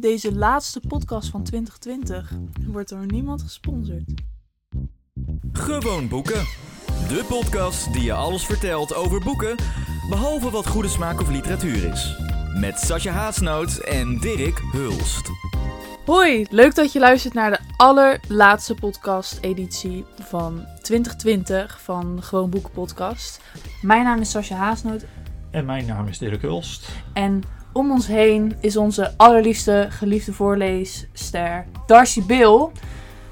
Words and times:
Deze 0.00 0.34
laatste 0.34 0.80
podcast 0.88 1.28
van 1.28 1.42
2020 1.42 2.32
wordt 2.66 2.88
door 2.88 3.06
niemand 3.06 3.42
gesponsord. 3.42 4.04
Gewoon 5.52 6.08
boeken. 6.08 6.44
De 7.08 7.24
podcast 7.28 7.92
die 7.92 8.02
je 8.02 8.12
alles 8.12 8.44
vertelt 8.44 8.94
over 8.94 9.22
boeken, 9.22 9.56
behalve 10.08 10.50
wat 10.50 10.66
goede 10.66 10.88
smaak 10.88 11.20
of 11.20 11.30
literatuur 11.30 11.92
is. 11.92 12.16
Met 12.54 12.78
Sascha 12.78 13.10
Haasnoot 13.10 13.76
en 13.76 14.18
Dirk 14.18 14.58
Hulst. 14.72 15.30
Hoi, 16.06 16.46
leuk 16.50 16.74
dat 16.74 16.92
je 16.92 16.98
luistert 16.98 17.34
naar 17.34 17.50
de 17.50 17.60
allerlaatste 17.76 18.74
podcast-editie 18.74 20.04
van 20.18 20.66
2020 20.82 21.80
van 21.82 22.22
Gewoon 22.22 22.50
Boeken 22.50 22.72
Podcast. 22.72 23.40
Mijn 23.82 24.04
naam 24.04 24.20
is 24.20 24.30
Sascha 24.30 24.56
Haasnoot 24.56 25.04
En 25.50 25.64
mijn 25.64 25.86
naam 25.86 26.06
is 26.06 26.18
Dirk 26.18 26.42
Hulst. 26.42 26.88
en 27.12 27.42
om 27.78 27.90
ons 27.90 28.06
heen 28.06 28.56
is 28.60 28.76
onze 28.76 29.12
allerliefste 29.16 29.86
geliefde 29.90 30.32
voorleesster 30.32 31.66
Darcy 31.86 32.22
Bill. 32.26 32.68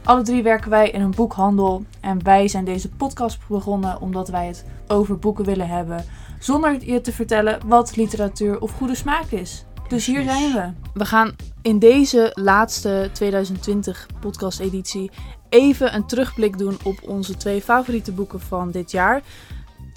Alle 0.04 0.22
drie 0.22 0.42
werken 0.42 0.70
wij 0.70 0.90
in 0.90 1.00
een 1.00 1.10
boekhandel 1.10 1.84
en 2.00 2.22
wij 2.22 2.48
zijn 2.48 2.64
deze 2.64 2.88
podcast 2.88 3.38
begonnen 3.48 4.00
omdat 4.00 4.28
wij 4.28 4.46
het 4.46 4.64
over 4.88 5.18
boeken 5.18 5.44
willen 5.44 5.68
hebben. 5.68 6.04
Zonder 6.38 6.84
je 6.84 7.00
te 7.00 7.12
vertellen 7.12 7.58
wat 7.66 7.96
literatuur 7.96 8.60
of 8.60 8.70
goede 8.70 8.94
smaak 8.94 9.30
is. 9.30 9.64
Dus 9.88 10.06
hier 10.06 10.22
zijn 10.22 10.52
we. 10.52 10.70
We 10.94 11.04
gaan 11.04 11.36
in 11.62 11.78
deze 11.78 12.30
laatste 12.34 13.10
2020 13.12 14.06
podcast 14.20 14.60
editie 14.60 15.10
even 15.48 15.94
een 15.94 16.06
terugblik 16.06 16.58
doen 16.58 16.76
op 16.84 16.98
onze 17.04 17.36
twee 17.36 17.62
favoriete 17.62 18.12
boeken 18.12 18.40
van 18.40 18.70
dit 18.70 18.90
jaar. 18.90 19.22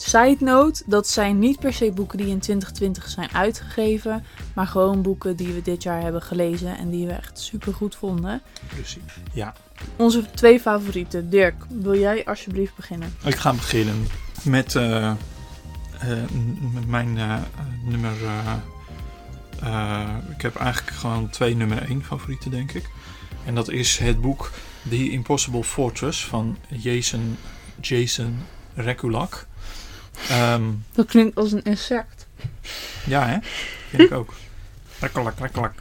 Side 0.01 0.37
note, 0.39 0.83
dat 0.85 1.07
zijn 1.07 1.39
niet 1.39 1.59
per 1.59 1.73
se 1.73 1.91
boeken 1.91 2.17
die 2.17 2.27
in 2.27 2.39
2020 2.39 3.09
zijn 3.09 3.29
uitgegeven, 3.33 4.23
maar 4.53 4.67
gewoon 4.67 5.01
boeken 5.01 5.35
die 5.35 5.47
we 5.53 5.61
dit 5.61 5.83
jaar 5.83 6.01
hebben 6.01 6.21
gelezen 6.21 6.77
en 6.77 6.89
die 6.89 7.05
we 7.07 7.13
echt 7.13 7.39
super 7.39 7.73
goed 7.73 7.95
vonden. 7.95 8.41
Precies. 8.67 9.01
Ja, 9.33 9.53
Onze 9.95 10.25
twee 10.35 10.59
favorieten. 10.59 11.29
Dirk, 11.29 11.55
wil 11.69 11.99
jij 11.99 12.25
alsjeblieft 12.25 12.75
beginnen? 12.75 13.15
ik 13.25 13.35
ga 13.35 13.53
beginnen 13.53 14.07
met, 14.43 14.75
eh, 14.75 15.05
eh, 15.07 15.15
met 16.73 16.87
mijn 16.87 17.17
eh, 17.17 17.35
nummer. 17.85 18.13
eh, 18.23 18.53
eh, 19.61 20.15
ik 20.35 20.41
heb 20.41 20.55
eigenlijk 20.55 20.97
gewoon 20.97 21.29
twee 21.29 21.55
nummer 21.55 21.89
1 21.89 22.03
favorieten, 22.03 22.51
denk 22.51 22.71
ik. 22.71 22.89
En 23.45 23.55
dat 23.55 23.69
is 23.69 23.97
het 23.97 24.21
boek 24.21 24.51
The 24.89 25.09
Impossible 25.11 25.63
Fortress 25.63 26.25
van 26.25 26.57
Jason, 26.67 27.37
Jason 27.81 28.37
Rekulak. 28.75 29.47
Ehm, 30.29 30.63
Dat 30.93 31.05
klinkt 31.05 31.35
als 31.35 31.51
een 31.51 31.63
insect. 31.63 32.27
ja, 33.05 33.27
hè? 33.27 33.37
Vind 33.89 34.01
ik 34.01 34.11
ook. 34.11 34.33
Rekulak, 34.99 35.39
Rekulak. 35.39 35.73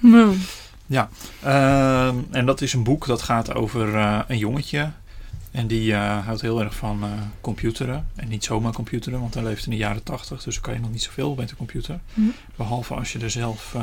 Ehm, 1.42 2.16
en 2.30 2.46
dat 2.46 2.60
is 2.60 2.72
een 2.72 2.82
boek 2.82 3.06
dat 3.06 3.22
gaat 3.22 3.54
over 3.54 3.94
eh, 3.94 4.20
een 4.28 4.38
jongetje. 4.38 4.90
En 5.50 5.66
die 5.66 5.92
eh, 5.92 6.24
houdt 6.26 6.40
heel 6.40 6.60
erg 6.62 6.74
van 6.74 7.02
eh, 7.02 7.10
computeren. 7.40 8.08
En 8.16 8.28
niet 8.28 8.44
zomaar 8.44 8.72
computeren, 8.72 9.20
want 9.20 9.34
hij 9.34 9.42
leeft 9.42 9.64
in 9.64 9.70
de 9.70 9.76
jaren 9.76 10.02
tachtig. 10.02 10.42
Dus 10.42 10.54
dan 10.54 10.62
kan 10.62 10.74
je 10.74 10.80
nog 10.80 10.90
niet 10.90 11.02
zoveel 11.02 11.34
met 11.34 11.48
de 11.48 11.56
computer. 11.56 12.00
Mhm. 12.14 12.28
Behalve 12.56 12.94
als 12.94 13.12
je 13.12 13.18
er 13.18 13.30
zelf 13.30 13.76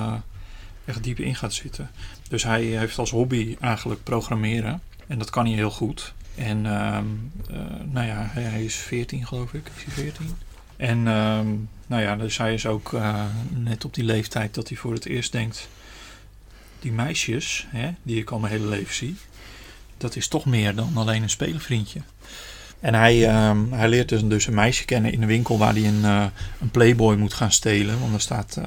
echt 0.86 1.04
diep 1.04 1.20
in 1.20 1.36
gaat 1.36 1.54
zitten. 1.54 1.90
Dus 2.30 2.44
hij 2.44 2.64
heeft 2.64 2.98
als 2.98 3.12
hobby 3.12 3.56
eigenlijk 3.60 4.04
programmeren. 4.04 4.82
En 5.08 5.18
dat 5.18 5.30
kan 5.30 5.46
hij 5.46 5.56
heel 5.56 5.72
goed. 5.72 6.14
En 6.36 6.66
ehm, 6.66 7.06
eh, 7.50 7.58
nou 7.92 8.08
ja, 8.08 8.28
hij, 8.30 8.64
is 8.64 8.76
14 8.76 9.28
geloof 9.28 9.54
ik. 9.54 9.72
Is 9.76 9.84
hij 9.84 9.94
14? 9.94 10.36
En 10.78 11.08
ehm, 11.08 11.48
nou 11.88 12.02
ja, 12.02 12.16
dus 12.16 12.38
hij 12.38 12.54
is 12.54 12.66
ook 12.66 12.94
eh, 12.94 13.26
net 13.50 13.86
op 13.86 13.94
die 13.94 14.04
leeftijd 14.04 14.54
dat 14.54 14.68
hij 14.68 14.78
voor 14.78 14.94
het 14.94 15.06
eerst 15.06 15.32
denkt 15.32 15.68
die 16.80 16.92
meisjes, 16.92 17.68
hè, 17.70 17.90
die 18.04 18.20
ik 18.20 18.30
al 18.30 18.40
mijn 18.40 18.54
hele 18.54 18.68
leven 18.68 18.96
zie, 18.96 19.16
dat 19.98 20.16
is 20.16 20.28
toch 20.28 20.46
meer 20.46 20.76
dan 20.76 20.92
alleen 20.96 21.24
een 21.24 21.30
spelenvriendje. 21.30 22.00
En 22.80 22.94
hij, 22.94 23.28
ehm, 23.28 23.72
hij 23.72 23.90
leert 23.90 24.10
dus, 24.10 24.24
dus 24.24 24.48
een 24.48 24.54
meisje 24.54 24.86
kennen 24.86 25.12
in 25.12 25.22
een 25.22 25.28
winkel 25.28 25.58
waar 25.58 25.74
hij 25.74 25.88
een, 25.88 26.04
eh, 26.04 26.26
een 26.62 26.72
Playboy 26.72 27.16
moet 27.16 27.34
gaan 27.34 27.52
stelen. 27.52 28.00
Want 28.00 28.14
er 28.14 28.22
staat 28.22 28.58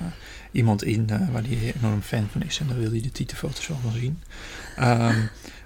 iemand 0.50 0.84
in 0.84 1.06
waar 1.06 1.42
hij 1.42 1.72
enorm 1.76 2.02
fan 2.02 2.28
van 2.32 2.42
is 2.42 2.58
en 2.58 2.66
daar 2.66 2.78
wil 2.78 2.90
hij 2.90 3.00
de 3.00 3.12
titelfoto's 3.12 3.66
wel 3.66 3.78
van 3.82 3.92
zien. 3.92 4.22
Ehm, 4.76 5.20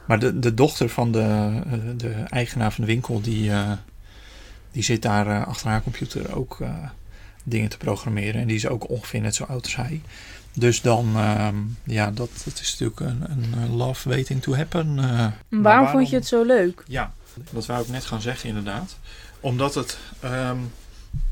maar 0.07 0.19
de, 0.19 0.39
de 0.39 0.55
dochter 0.55 0.89
van 0.89 1.13
de, 1.13 1.51
eh, 1.67 1.79
de 1.97 2.11
eigenaar 2.11 2.73
van 2.73 2.85
de 2.85 2.91
winkel, 2.91 3.21
die, 3.21 3.51
eh, 3.51 3.73
die 4.73 4.83
zit 4.83 5.03
daar 5.03 5.27
eh, 5.27 5.47
achter 5.47 5.69
haar 5.69 5.83
computer 5.83 6.37
ook 6.37 6.59
dingen 7.45 7.69
te 7.69 7.77
programmeren. 7.77 8.41
En 8.41 8.47
die 8.47 8.57
is 8.57 8.67
ook 8.67 8.89
ongeveer 8.89 9.21
net 9.21 9.35
zo 9.35 9.45
oud 9.45 9.65
als 9.65 9.77
hij. 9.77 10.01
Dus 10.55 10.81
dan, 10.81 11.12
ehm, 11.17 11.57
ja, 11.85 12.11
dat, 12.11 12.31
dat 12.45 12.61
is 12.61 12.79
natuurlijk 12.79 13.01
een, 13.01 13.53
een 13.62 13.77
love 13.77 14.09
waiting 14.09 14.43
to 14.43 14.55
happen. 14.55 14.97
Waarom, 15.49 15.89
vond 15.89 16.11
je 16.11 16.17
het 16.17 16.27
zo 16.27 16.45
leuk? 16.45 16.85
Ja, 16.87 17.12
dat 17.51 17.67
wou 17.67 17.83
ik 17.83 17.89
net 17.89 18.05
gaan 18.05 18.21
zeggen 18.21 18.49
inderdaad. 18.49 18.97
Omdat 19.41 19.75
het, 19.75 19.99
ehm, 20.21 20.57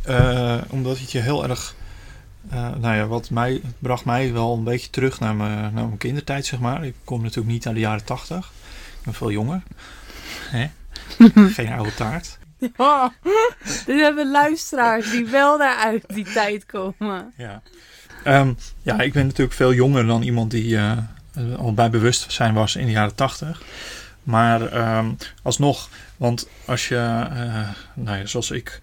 eh, 0.03 0.59
omdat 0.69 0.99
het 0.99 1.13
je 1.13 1.19
heel 1.19 1.49
erg, 1.49 1.75
nou 2.51 2.97
ja, 2.97 3.07
wat 3.07 3.31
mij, 3.31 3.53
het 3.53 3.79
bracht 3.79 4.05
mij 4.05 4.33
wel 4.33 4.55
een 4.55 4.65
beetje 4.65 4.91
terug 4.91 5.21
naar 5.21 5.35
mijn, 5.35 5.61
naar 5.61 5.87
mijn 5.87 5.99
kindertijd, 5.99 6.47
zeg 6.47 6.61
maar. 6.61 6.85
Ik 6.85 6.95
kom 7.05 7.23
natuurlijk 7.23 7.53
niet 7.53 7.67
uit 7.67 7.75
de 7.75 7.81
jaren 7.81 8.05
tachtig. 8.05 8.53
Ik 9.01 9.07
ben 9.07 9.15
veel 9.15 9.31
jonger. 9.31 9.63
Hè? 10.51 10.71
Geen 11.55 11.73
oude 11.73 11.95
taart. 11.95 12.39
Ja, 12.77 13.13
dit 13.87 14.01
hebben 14.01 14.31
luisteraars 14.31 15.11
die 15.11 15.27
wel 15.27 15.59
daar 15.59 15.77
uit 15.77 16.05
die 16.07 16.25
tijd 16.25 16.67
komen. 16.67 17.33
Ja. 17.37 17.63
Ehm, 18.25 18.53
ja, 18.83 19.01
ik 19.01 19.13
ben 19.13 19.27
natuurlijk 19.27 19.57
veel 19.57 19.75
jonger 19.75 20.07
dan 20.07 20.23
iemand 20.23 20.51
die 20.51 20.77
eh, 20.77 20.93
eh, 21.35 21.59
al 21.59 21.75
bij 21.75 21.91
bewustzijn 21.91 22.55
was 22.55 22.77
in 22.77 22.87
de 22.87 22.93
jaren 22.93 23.15
tachtig. 23.15 23.63
Maar 24.23 24.67
ehm, 24.73 25.11
alsnog, 25.43 25.89
want 26.17 26.49
als 26.65 26.89
je, 26.89 26.97
eh, 26.97 27.69
nou 27.95 28.19
ja, 28.19 28.27
zoals 28.27 28.51
ik 28.51 28.81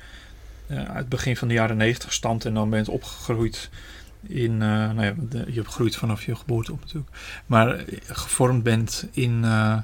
uit 0.69 0.97
het 0.97 1.09
begin 1.09 1.38
van 1.38 1.47
de 1.47 1.53
jaren 1.53 1.78
negentig 1.78 2.13
stamt 2.13 2.45
en 2.45 2.53
dan 2.53 2.69
bent 2.69 2.89
opgegroeid 2.89 3.69
in, 4.22 4.51
eh, 4.51 4.67
nou 4.67 5.03
ja, 5.03 5.13
de- 5.29 5.45
je 5.47 5.53
hebt 5.53 5.67
groeit 5.73 5.95
vanaf 5.95 6.23
je 6.25 6.35
geboorte 6.35 6.72
op 6.72 6.79
natuurlijk, 6.79 7.16
maar 7.45 7.83
gevormd 8.07 8.63
bent 8.63 9.07
in, 9.11 9.39
eh, 9.44 9.78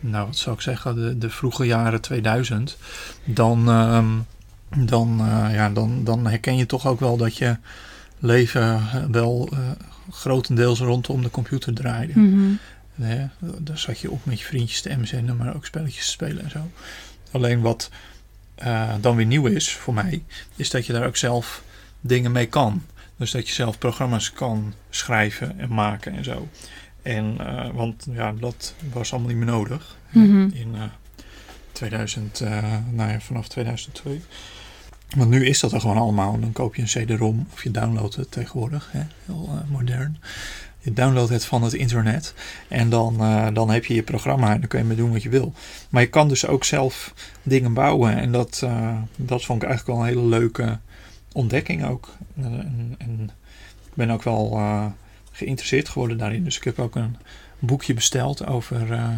nou 0.00 0.26
wat 0.26 0.36
zou 0.36 0.56
ik 0.56 0.62
zeggen, 0.62 0.94
de, 0.94 1.18
de 1.18 1.30
vroege 1.30 1.64
jaren 1.64 2.00
2000, 2.00 2.76
dan, 3.24 3.68
ehm, 3.68 4.06
dan, 4.86 5.20
eh, 5.20 5.54
ja, 5.54 5.70
dan, 5.70 6.04
dan 6.04 6.26
herken 6.26 6.56
je 6.56 6.66
toch 6.66 6.86
ook 6.86 7.00
wel 7.00 7.16
dat 7.16 7.36
je 7.36 7.56
leven 8.18 8.82
wel 9.12 9.48
grotendeels 10.10 10.78
rondom 10.80 11.22
de 11.22 11.30
computer 11.30 11.74
draaide. 11.74 12.12
Hè, 12.94 13.26
daar 13.58 13.78
zat 13.78 13.98
je 14.00 14.10
op 14.10 14.24
met 14.24 14.38
je 14.40 14.44
vriendjes 14.46 14.80
te 14.82 14.96
MSN'en, 15.00 15.36
maar 15.36 15.54
ook 15.54 15.66
spelletjes 15.66 16.04
te 16.04 16.10
spelen 16.10 16.44
en 16.44 16.50
zo. 16.50 16.70
Alleen 17.30 17.60
wat 17.60 17.90
dan 19.00 19.16
weer 19.16 19.26
nieuw 19.26 19.46
is 19.46 19.72
voor 19.74 19.94
mij, 19.94 20.22
is 20.56 20.70
dat 20.70 20.86
je 20.86 20.92
daar 20.92 21.06
ook 21.06 21.16
zelf 21.16 21.62
dingen 22.00 22.32
mee 22.32 22.46
kan. 22.46 22.82
Dus 23.18 23.30
dat 23.30 23.48
je 23.48 23.54
zelf 23.54 23.78
programma's 23.78 24.32
kan 24.32 24.74
schrijven 24.90 25.58
en 25.58 25.74
maken 25.74 26.12
en 26.12 26.24
zo. 26.24 26.48
En, 27.02 27.34
eh, 27.38 27.70
want 27.74 28.06
ja, 28.10 28.32
dat 28.32 28.74
was 28.92 29.12
allemaal 29.12 29.30
niet 29.30 29.38
meer 29.38 29.54
nodig. 29.54 29.96
Mhm. 30.10 30.48
In 30.52 30.74
eh 30.74 30.82
2000, 31.72 32.40
eh, 32.40 32.62
nou 32.90 33.10
ja, 33.10 33.20
vanaf 33.20 33.48
2002. 33.48 34.20
Want 35.16 35.30
nu 35.30 35.46
is 35.46 35.60
dat 35.60 35.72
er 35.72 35.80
gewoon 35.80 35.96
allemaal. 35.96 36.40
Dan 36.40 36.52
koop 36.52 36.74
je 36.74 36.82
een 36.82 37.04
CD-ROM 37.04 37.46
of 37.52 37.62
je 37.62 37.70
downloadt 37.70 38.14
het 38.14 38.30
tegenwoordig. 38.30 38.88
Hè? 38.92 39.02
Heel 39.26 39.48
modern. 39.68 40.18
Je 40.78 40.92
downloadt 40.92 41.30
het 41.30 41.44
van 41.44 41.62
het 41.62 41.72
internet. 41.72 42.34
En 42.68 42.90
dan, 42.90 43.16
dan 43.54 43.70
heb 43.70 43.84
je 43.84 43.94
je 43.94 44.02
programma 44.02 44.52
en 44.52 44.60
dan 44.60 44.68
kun 44.68 44.78
je 44.78 44.84
mee 44.84 44.96
doen 44.96 45.12
wat 45.12 45.22
je 45.22 45.28
wil. 45.28 45.52
Maar 45.88 46.02
je 46.02 46.08
kan 46.08 46.28
dus 46.28 46.46
ook 46.46 46.64
zelf 46.64 47.14
dingen 47.42 47.74
bouwen. 47.74 48.16
En 48.16 48.32
dat, 48.32 48.66
dat 49.16 49.44
vond 49.44 49.62
ik 49.62 49.68
eigenlijk 49.68 49.86
wel 49.86 50.08
een 50.08 50.14
hele 50.14 50.28
leuke 50.28 50.78
ontdekking 51.32 51.84
ook. 51.84 52.08
Eh, 52.36 52.44
en, 52.44 52.94
en 52.98 53.30
ik 53.86 53.94
ben 53.94 54.10
ook 54.10 54.22
wel 54.22 54.50
eh, 54.52 54.86
geïnteresseerd 55.32 55.88
geworden 55.88 56.18
daarin. 56.18 56.44
Dus 56.44 56.56
ik 56.56 56.64
heb 56.64 56.78
ook 56.78 56.94
een 56.94 57.16
boekje 57.58 57.94
besteld 57.94 58.46
over 58.46 58.92
eh, 58.92 59.08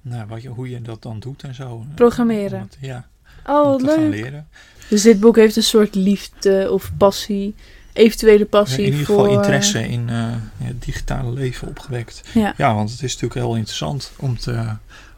nou, 0.00 0.26
wat 0.28 0.42
je, 0.42 0.48
hoe 0.48 0.70
je 0.70 0.82
dat 0.82 1.02
dan 1.02 1.18
doet 1.20 1.42
en 1.42 1.54
zo. 1.54 1.84
Programmeren. 1.94 2.60
Het- 2.60 2.76
ja, 2.80 3.08
Oh, 3.46 3.64
wat 3.70 3.82
leuk. 3.82 4.10
leren. 4.10 4.48
Dus 4.88 5.02
dit 5.02 5.20
boek 5.20 5.36
heeft 5.36 5.56
een 5.56 5.62
soort 5.62 5.94
liefde 5.94 6.68
of 6.72 6.90
passie, 6.96 7.54
eventuele 7.92 8.44
passie 8.44 8.84
in 8.84 8.90
ieder 8.92 9.06
voor... 9.06 9.18
geval 9.24 9.36
interesse 9.40 9.88
in 9.88 10.08
eh, 10.08 10.34
het 10.56 10.82
digitale 10.84 11.32
leven 11.32 11.68
opgewekt. 11.68 12.22
Ja. 12.34 12.54
Ja, 12.56 12.74
want 12.74 12.90
het 12.90 13.02
is 13.02 13.12
natuurlijk 13.12 13.40
heel 13.40 13.54
interessant 13.56 14.12
om 14.16 14.38
te 14.38 14.66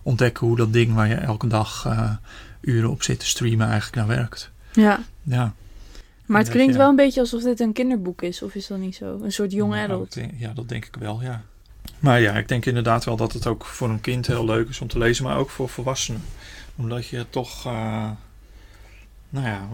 ontdekken 0.03 0.47
hoe 0.47 0.57
dat 0.57 0.73
ding 0.73 0.95
waar 0.95 1.09
je 1.09 1.15
elke 1.15 1.47
dag 1.47 1.85
eh, 1.87 2.11
uren 2.61 2.91
op 2.91 3.03
zit 3.03 3.19
te 3.21 3.27
streamen 3.27 3.67
eigenlijk 3.69 3.97
naar 3.97 4.17
werkt. 4.17 4.51
Ja, 4.73 5.01
Ja. 5.23 5.55
Maar 6.31 6.41
het 6.41 6.50
klinkt 6.50 6.77
wel 6.77 6.88
een 6.88 6.97
beetje 6.97 7.21
alsof 7.21 7.43
dit 7.43 7.61
een 7.61 7.73
kinderboek 7.73 8.23
is, 8.23 8.43
of 8.43 8.55
is 8.55 8.67
dat 8.67 8.79
niet 8.79 8.97
zo? 8.97 9.19
Een 9.23 9.32
soort 9.32 9.53
young 9.53 9.73
Nou, 9.73 9.85
adult. 9.85 10.17
ja, 10.37 10.53
dat 10.53 10.69
denk 10.69 10.85
ik 10.85 10.97
wel, 10.99 11.23
ja. 11.23 11.43
Maar 11.99 12.21
ja, 12.21 12.32
ik 12.32 12.49
denk 12.49 12.67
inderdaad 12.67 13.05
wel 13.05 13.17
dat 13.17 13.32
het 13.32 13.47
ook 13.47 13.65
voor 13.65 13.88
een 13.88 14.00
kind 14.00 14.27
heel 14.27 14.44
leuk 14.44 14.69
is 14.69 14.81
om 14.81 14.88
te 14.88 14.99
lezen, 14.99 15.25
maar 15.25 15.37
ook 15.37 15.50
voor 15.50 15.69
volwassenen. 15.69 16.23
Omdat 16.77 17.06
je 17.06 17.27
toch, 17.31 17.67
eh, 17.67 18.11
nou 19.29 19.47
ja, 19.47 19.69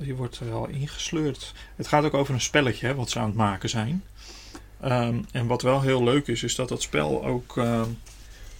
je 0.00 0.14
wordt 0.14 0.38
er 0.38 0.48
wel 0.48 0.68
ingesleurd. 0.68 1.54
Het 1.76 1.86
gaat 1.88 2.04
ook 2.04 2.14
over 2.14 2.34
een 2.34 2.40
spelletje 2.40 2.86
hè, 2.86 2.94
wat 2.94 3.10
ze 3.10 3.18
aan 3.18 3.26
het 3.26 3.34
maken 3.36 3.68
zijn. 3.68 4.04
Ehm, 4.80 5.18
en 5.32 5.46
wat 5.46 5.62
wel 5.62 5.80
heel 5.80 6.04
leuk 6.04 6.26
is, 6.26 6.42
is 6.42 6.54
dat 6.54 6.68
dat 6.68 6.82
spel 6.82 7.24
ook 7.24 7.56
ehm, 7.56 7.88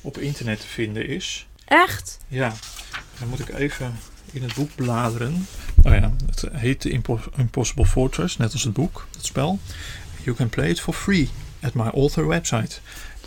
op 0.00 0.18
internet 0.18 0.60
te 0.60 0.66
vinden 0.66 1.06
is. 1.08 1.46
Echt? 1.64 2.18
Ja, 2.28 2.52
dan 3.18 3.28
moet 3.28 3.40
ik 3.40 3.48
even 3.48 3.94
in 4.32 4.42
het 4.42 4.54
boek 4.54 4.74
bladeren. 4.74 5.46
Oh 5.82 5.92
ja, 5.94 6.12
het 6.26 6.44
heet 6.52 6.80
The 6.80 6.90
Impo- 6.90 7.20
Impossible 7.36 7.86
Fortress, 7.86 8.36
net 8.36 8.52
als 8.52 8.62
het 8.62 8.72
boek, 8.72 9.06
het 9.16 9.26
spel. 9.26 9.58
You 10.22 10.36
can 10.36 10.48
play 10.48 10.68
it 10.68 10.80
for 10.80 10.94
free 10.94 11.28
at 11.62 11.74
my 11.74 11.86
author 11.86 12.26
website. 12.26 12.80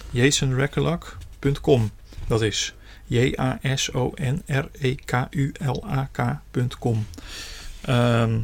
jasonrekulak.com 0.10 1.92
Dat 2.28 2.42
is 2.42 2.74
J-A-S-O-N-R-E-K-U-L-A-K.com 5.72 7.06
Ehm 7.82 8.40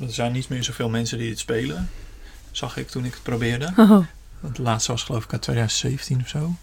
Er 0.00 0.12
zijn 0.12 0.32
niet 0.32 0.48
meer 0.48 0.64
zoveel 0.64 0.88
mensen 0.88 1.18
die 1.18 1.30
het 1.30 1.38
spelen. 1.38 1.90
Zag 2.50 2.76
ik 2.76 2.88
toen 2.88 3.04
ik 3.04 3.12
het 3.14 3.22
probeerde. 3.22 3.72
Oh. 3.76 4.06
Het 4.40 4.58
laatste 4.58 4.92
was 4.92 5.02
geloof 5.02 5.24
ik 5.24 5.32
uit 5.32 5.42
2017 5.42 6.20
of 6.20 6.28
zo. 6.28 6.54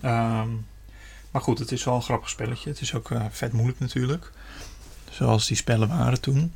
Ehm, 0.00 0.48
maar 1.36 1.44
goed, 1.44 1.58
het 1.58 1.72
is 1.72 1.84
wel 1.84 1.94
een 1.94 2.02
grappig 2.02 2.28
spelletje. 2.28 2.68
Het 2.70 2.80
is 2.80 2.94
ook 2.94 3.10
eh, 3.10 3.24
vet 3.30 3.52
moeilijk 3.52 3.80
natuurlijk. 3.80 4.32
Zoals 5.10 5.46
die 5.46 5.56
spellen 5.56 5.88
waren 5.88 6.20
toen. 6.20 6.54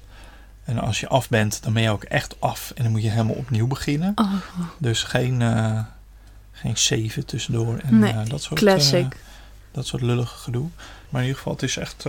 En 0.65 0.79
als 0.79 1.01
je 1.01 1.09
af 1.09 1.29
bent, 1.29 1.63
dan 1.63 1.73
ben 1.73 1.83
je 1.83 1.91
ook 1.91 2.05
echt 2.05 2.41
af. 2.41 2.73
En 2.75 2.83
dan 2.83 2.93
moet 2.93 3.03
je 3.03 3.11
helemaal 3.11 3.35
opnieuw 3.35 3.67
beginnen. 3.67 4.13
Oh, 4.15 4.33
Dus 4.79 5.03
geen, 5.03 5.43
eh 5.43 5.81
geen 6.53 6.79
zeven 6.79 7.27
tussendoor 7.27 7.79
en 7.79 7.99
Nee, 7.99 8.13
eh, 8.13 8.21
dat 8.29 8.43
soort, 8.43 8.61
classic. 8.61 9.17
dat 9.71 9.87
soort 9.87 10.03
lullige 10.03 10.37
gedoe. 10.37 10.69
Maar 11.09 11.21
in 11.21 11.27
ieder 11.27 11.37
geval, 11.37 11.53
het 11.53 11.63
is 11.63 11.77
echt 11.77 12.05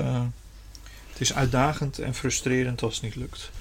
het 1.11 1.19
is 1.19 1.33
uitdagend 1.33 1.99
en 1.99 2.13
frustrerend 2.13 2.81
als 2.83 2.93
het 2.93 3.03
niet 3.03 3.15
lukt. 3.15 3.51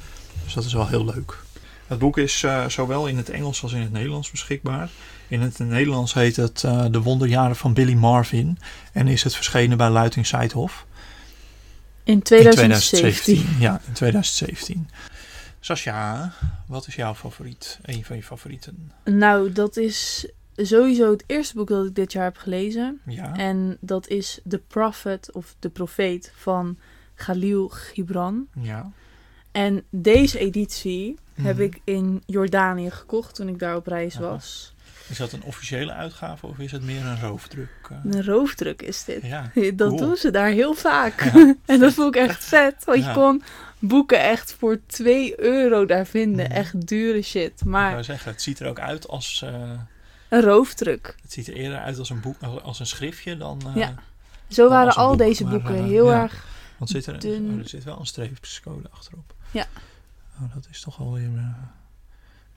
Dus 0.45 0.53
dat 0.55 0.65
is 0.65 0.73
wel 0.73 0.89
heel 0.89 1.05
leuk. 1.05 1.39
Het 1.87 1.99
boek 1.99 2.19
is 2.19 2.45
zowel 2.67 3.07
in 3.07 3.17
het 3.17 3.31
Engels 3.31 3.62
als 3.62 3.73
in 3.73 3.81
het 3.81 3.93
Nederlands 3.93 4.31
beschikbaar. 4.31 4.91
In 5.31 5.41
het 5.41 5.59
Nederlands 5.59 6.15
heet 6.15 6.37
het 6.37 6.65
eh, 6.65 6.87
De 6.91 7.00
Wonderjaren 7.03 7.56
van 7.56 7.73
Billy 7.75 7.94
Marvin. 7.94 8.59
En 8.93 9.09
is 9.09 9.23
het 9.23 9.35
verschenen 9.35 9.77
bij 9.77 9.88
Luiting 9.91 10.27
Seidhof. 10.27 10.87
in 12.05 12.23
2017. 12.23 13.35
In 13.35 13.43
2017. 13.43 13.61
Ja, 13.61 13.81
in 13.87 13.93
2017. 13.93 14.88
Sascha, 15.61 16.32
wat 16.67 16.87
is 16.87 16.94
jouw 16.94 17.15
favoriet? 17.15 17.79
Een 17.82 18.05
van 18.05 18.17
je 18.17 18.23
favorieten? 18.23 18.93
Nou, 19.05 19.53
dat 19.53 19.77
is 19.77 20.27
sowieso 20.56 21.11
het 21.11 21.25
eerste 21.27 21.55
boek 21.55 21.69
dat 21.69 21.87
ik 21.87 21.94
dit 21.94 22.12
jaar 22.12 22.25
heb 22.25 22.37
gelezen. 22.37 23.00
Ja. 23.06 23.37
En 23.37 23.76
dat 23.81 24.09
is 24.09 24.41
The 24.49 24.59
Prophet 24.59 25.33
of 25.33 25.55
De 25.59 25.69
Profeet 25.69 26.33
van 26.37 26.79
Khalil 27.15 27.69
Gibran. 27.69 28.47
Ja. 28.61 28.91
En 29.53 29.85
deze 29.91 30.38
editie 30.38 31.19
heb 31.35 31.55
Mhm. 31.55 31.62
ik 31.65 31.81
in 31.85 32.23
Jordanië 32.26 32.91
gekocht 32.91 33.35
toen 33.35 33.49
ik 33.49 33.59
daar 33.59 33.76
op 33.76 33.87
reis 33.87 34.19
was. 34.19 34.75
Is 35.11 35.17
dat 35.17 35.33
een 35.33 35.43
officiële 35.43 35.93
uitgave 35.93 36.47
of 36.47 36.59
is 36.59 36.73
het 36.73 36.83
meer 36.83 37.05
een 37.05 37.21
roofdruk? 37.21 37.69
eh? 37.91 37.97
Een 38.12 38.25
roofdruk 38.25 38.83
is 38.83 39.05
dit. 39.05 39.23
Ja, 39.23 39.51
Dat 39.75 39.99
doen 39.99 40.17
ze 40.17 40.31
daar 40.31 40.49
heel 40.51 40.75
vaak. 40.75 41.31
Ja. 41.35 41.55
en 41.67 41.79
dat 41.81 41.93
vond 41.93 42.15
ik 42.15 42.21
echt 42.23 42.45
vet. 42.45 42.85
Want 42.85 42.99
Ja. 42.99 43.09
je 43.09 43.15
kon 43.15 43.43
boeken 43.79 44.21
echt 44.21 44.53
voor 44.59 44.81
2 44.87 45.41
euro 45.41 45.87
daar 45.87 46.07
vinden. 46.07 46.45
Mhm. 46.47 46.55
Echt 46.55 46.87
dure 46.87 47.23
shit. 47.23 47.61
ik 47.61 47.65
Maar 47.67 47.91
wou 47.91 48.03
zeggen, 48.05 48.31
het 48.31 48.43
ziet 48.43 48.61
er 48.61 48.69
ook 48.69 48.79
uit 48.81 49.09
als... 49.09 49.43
eh, 49.45 49.71
een 50.29 50.43
roofdruk. 50.43 51.15
het 51.23 51.33
ziet 51.33 51.47
er 51.49 51.55
eerder 51.55 51.79
uit 51.79 51.99
als 51.99 52.11
een, 52.11 52.21
boek, 52.21 52.37
als 52.62 52.81
een 52.81 52.87
schriftje 52.87 53.37
dan... 53.37 53.61
eh, 53.67 53.75
Ja. 53.77 53.95
Zo 54.49 54.62
Dan 54.62 54.71
waren 54.73 54.87
een 54.89 54.95
al 54.95 55.09
boek, 55.09 55.19
deze 55.19 55.43
maar, 55.45 55.53
boeken 55.53 55.85
heel 55.85 56.12
erg... 56.12 56.45
Want 56.79 56.91
zit 56.91 57.07
er, 57.07 57.19
dun. 57.21 57.51
oh, 57.53 57.59
er 57.59 57.69
zit 57.69 57.85
wel 57.85 57.99
een 57.99 58.07
streepjescode 58.07 58.89
achterop. 58.91 59.35
Ja. 59.51 59.67
Oh, 60.43 60.55
dat 60.55 60.67
is 60.71 60.81
toch 60.81 61.01
alweer... 61.01 61.29
eh, 61.37 61.45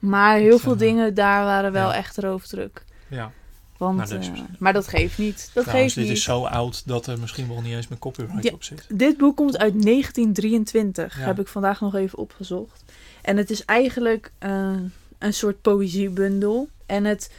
Maar 0.09 0.37
heel 0.37 0.59
veel 0.59 0.77
dingen 0.77 1.13
daar 1.13 1.43
waren 1.43 1.71
wel 1.71 1.89
ja. 1.89 1.95
echt 1.95 2.17
roofdruk. 2.17 2.83
ja. 3.07 3.31
Want, 3.77 3.97
Maar 3.97 4.09
dat 4.09 4.19
is- 4.21 4.27
eh, 4.27 4.39
maar 4.59 4.73
dat 4.73 4.87
geeft 4.87 5.17
niet. 5.17 5.49
Dat 5.53 5.63
Trouwens, 5.63 5.93
geeft 5.93 5.95
dit 5.95 6.03
niet. 6.07 6.17
is 6.17 6.23
zo 6.23 6.43
oud 6.45 6.87
dat 6.87 7.07
er 7.07 7.19
misschien 7.19 7.47
wel 7.47 7.61
niet 7.61 7.73
eens 7.73 7.87
meer 7.87 7.99
copyright 7.99 8.43
Ja. 8.43 8.51
op 8.51 8.63
zit. 8.63 8.85
Dit 8.93 9.17
boek 9.17 9.35
komt 9.35 9.57
uit 9.57 9.83
1923. 9.83 11.17
Ja. 11.19 11.25
Heb 11.25 11.39
ik 11.39 11.47
vandaag 11.47 11.79
nog 11.81 11.95
even 11.95 12.17
opgezocht. 12.17 12.83
En 13.21 13.37
het 13.37 13.49
is 13.49 13.65
eigenlijk 13.65 14.31
eh, 14.39 14.73
een 15.19 15.33
soort 15.33 15.61
poëziebundel. 15.61 16.69
En 16.85 17.05
het 17.05 17.31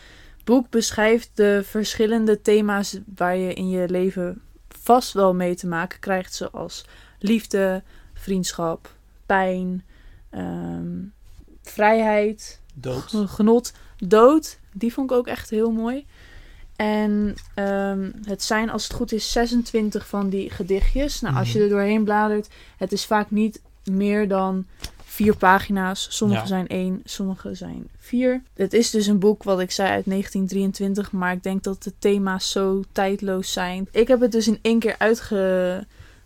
boek 0.45 0.71
beschrijft 0.71 1.31
de 1.35 1.61
verschillende 1.65 2.41
thema's 2.43 2.99
waar 3.15 3.37
je 3.37 3.55
in 3.55 3.69
je 3.71 3.89
leven 3.89 4.41
vast 4.69 5.13
wel 5.13 5.35
mee 5.35 5.55
te 5.55 5.67
maken 5.67 5.99
krijgt. 6.01 6.35
Zoals 6.35 6.85
liefde, 7.19 7.83
vriendschap, 8.15 8.95
pijn, 9.27 9.85
ehm, 10.31 10.87
vrijheid, 11.65 12.61
Dood. 12.75 13.15
genot, 13.27 13.73
dood. 13.99 14.59
Die 14.73 14.93
vond 14.93 15.11
ik 15.11 15.17
ook 15.17 15.27
echt 15.27 15.51
heel 15.51 15.71
mooi. 15.71 16.07
En 16.77 17.35
ehm, 17.55 18.11
het 18.25 18.43
zijn, 18.43 18.71
als 18.71 18.83
het 18.85 18.93
goed 18.93 19.13
is, 19.13 19.33
26 19.33 20.07
van 20.07 20.29
die 20.29 20.51
gedichtjes. 20.51 21.21
Nou, 21.21 21.37
als 21.37 21.49
je 21.53 21.55
Mhm. 21.59 21.63
er 21.63 21.69
doorheen 21.75 22.05
bladert, 22.05 22.49
het 22.77 22.93
is 22.93 23.05
vaak 23.07 23.31
niet 23.31 23.61
meer 23.85 24.29
dan 24.29 24.67
vier 25.05 25.37
pagina's. 25.37 26.07
Sommige 26.11 26.41
Ja. 26.41 26.47
zijn 26.47 26.67
één, 26.69 27.01
sommige 27.05 27.55
zijn 27.55 27.89
vier. 27.99 28.43
Het 28.55 28.73
is 28.73 28.91
dus 28.91 29.07
een 29.07 29.19
boek, 29.19 29.43
wat 29.43 29.61
ik 29.61 29.71
zei, 29.71 29.89
uit 29.91 30.07
1923. 30.07 31.13
Maar 31.13 31.33
ik 31.33 31.43
denk 31.43 31.63
dat 31.63 31.83
de 31.83 31.93
thema's 31.99 32.51
zo 32.51 32.83
tijdloos 32.93 33.53
zijn. 33.53 33.89
Ik 33.93 34.09
heb 34.09 34.21
het 34.21 34.33
dus 34.33 34.49
in 34.49 34.59
één 34.63 34.79
keer 34.79 34.95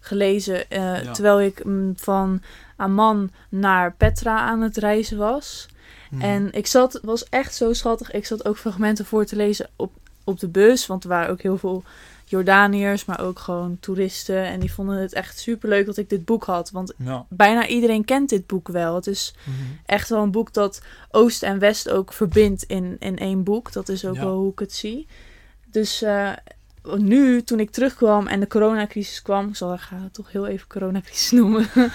uitgelezen. 0.00 0.70
eh, 0.70 1.02
Ja. 1.04 1.12
Terwijl 1.12 1.40
ik 1.40 1.64
mm, 1.64 1.92
van 1.96 2.42
Amman 2.76 3.30
naar 3.48 3.94
Petra 3.94 4.38
aan 4.38 4.60
het 4.60 4.76
reizen 4.76 5.18
was. 5.18 5.66
Mhm. 6.10 6.22
En 6.22 6.52
ik 6.52 6.66
zat, 6.66 6.92
het 6.92 7.04
was 7.04 7.28
echt 7.28 7.54
zo 7.54 7.72
schattig. 7.72 8.10
Ik 8.10 8.26
zat 8.26 8.44
ook 8.48 8.56
fragmenten 8.58 9.04
voor 9.04 9.24
te 9.24 9.36
lezen 9.36 9.68
op, 9.76 9.92
op 10.24 10.40
de 10.40 10.48
bus. 10.48 10.86
Want 10.86 11.02
er 11.02 11.08
waren 11.08 11.30
ook 11.30 11.42
heel 11.42 11.58
veel 11.58 11.82
Jordaniërs, 12.24 13.04
maar 13.04 13.20
ook 13.20 13.38
gewoon 13.38 13.76
toeristen. 13.80 14.44
En 14.44 14.60
die 14.60 14.72
vonden 14.72 14.96
het 14.96 15.12
echt 15.12 15.38
super 15.38 15.68
leuk 15.68 15.86
dat 15.86 15.96
ik 15.96 16.08
dit 16.10 16.24
boek 16.24 16.44
had. 16.44 16.70
Want 16.70 16.92
Ja. 16.96 17.26
bijna 17.28 17.66
iedereen 17.66 18.04
kent 18.04 18.28
dit 18.28 18.46
boek 18.46 18.68
wel. 18.68 18.94
Het 18.94 19.06
is 19.06 19.34
Mhm. 19.44 19.56
echt 19.86 20.08
wel 20.08 20.22
een 20.22 20.30
boek 20.30 20.52
dat 20.52 20.82
Oost 21.10 21.42
en 21.42 21.58
West 21.58 21.88
ook 21.90 22.12
verbindt 22.12 22.62
in, 22.62 22.96
in 22.98 23.18
één 23.18 23.42
boek. 23.42 23.72
Dat 23.72 23.88
is 23.88 24.04
ook 24.04 24.14
Ja. 24.14 24.20
wel 24.24 24.36
hoe 24.36 24.52
ik 24.52 24.58
het 24.58 24.72
zie. 24.72 25.06
Dus 25.70 26.02
eh, 26.02 26.32
nu, 26.96 27.42
toen 27.42 27.60
ik 27.60 27.70
terugkwam 27.70 28.26
en 28.26 28.40
de 28.40 28.46
coronacrisis 28.46 29.22
kwam, 29.22 29.48
ik 29.48 29.56
zal 29.56 29.72
ik 29.74 29.80
het 29.94 30.14
toch 30.14 30.32
heel 30.32 30.46
even 30.46 30.68
coronacrisis 30.68 31.30
noemen. 31.30 31.66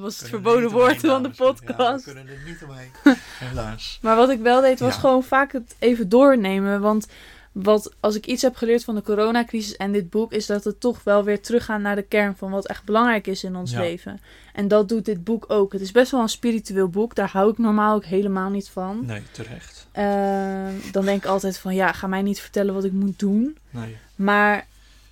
Was 0.00 0.14
het 0.14 0.22
er 0.22 0.28
verboden 0.28 0.70
woord 0.70 1.00
van 1.00 1.22
de 1.22 1.30
podcast. 1.30 1.78
Ja, 1.78 1.94
we 1.96 2.02
kunnen 2.14 2.28
er 2.28 2.42
niet 2.46 2.64
omheen. 2.68 2.90
Helaas. 3.48 3.98
Maar 4.02 4.16
wat 4.16 4.30
ik 4.30 4.40
wel 4.40 4.60
deed, 4.60 4.80
was 4.80 4.94
Ja. 4.94 5.00
gewoon 5.00 5.22
vaak 5.24 5.52
het 5.52 5.74
even 5.78 6.08
doornemen. 6.08 6.80
Want 6.80 7.06
wat, 7.54 7.92
als 8.00 8.14
ik 8.16 8.26
iets 8.26 8.42
heb 8.42 8.56
geleerd 8.56 8.84
van 8.84 8.94
de 8.94 9.02
coronacrisis 9.02 9.76
en 9.76 9.92
dit 9.92 10.10
boek, 10.10 10.32
is 10.32 10.46
dat 10.46 10.64
het 10.64 10.80
toch 10.80 11.04
wel 11.04 11.24
weer 11.24 11.40
teruggaan 11.40 11.82
naar 11.82 11.96
de 11.96 12.02
kern 12.02 12.36
van 12.36 12.50
wat 12.50 12.66
echt 12.66 12.84
belangrijk 12.84 13.26
is 13.26 13.44
in 13.44 13.56
ons 13.56 13.70
Ja. 13.70 13.78
leven. 13.80 14.20
En 14.52 14.68
dat 14.68 14.88
doet 14.88 15.04
dit 15.04 15.24
boek 15.24 15.44
ook. 15.48 15.72
Het 15.72 15.80
is 15.80 15.92
best 15.92 16.10
wel 16.10 16.20
een 16.20 16.28
spiritueel 16.28 16.88
boek. 16.88 17.14
Daar 17.14 17.30
hou 17.30 17.50
ik 17.50 17.58
normaal 17.58 17.94
ook 17.94 18.04
helemaal 18.04 18.50
niet 18.50 18.68
van. 18.68 19.06
Nee, 19.06 19.22
terecht. 19.30 19.86
Eh, 19.92 20.92
dan 20.92 21.04
denk 21.04 21.22
ik 21.24 21.30
altijd 21.30 21.58
van, 21.58 21.74
ja, 21.74 21.92
ga 21.92 22.06
mij 22.06 22.22
niet 22.22 22.40
vertellen 22.40 22.74
wat 22.74 22.84
ik 22.84 22.92
moet 22.92 23.18
doen. 23.18 23.56
Nee. 23.70 23.96
Maar 24.16 24.66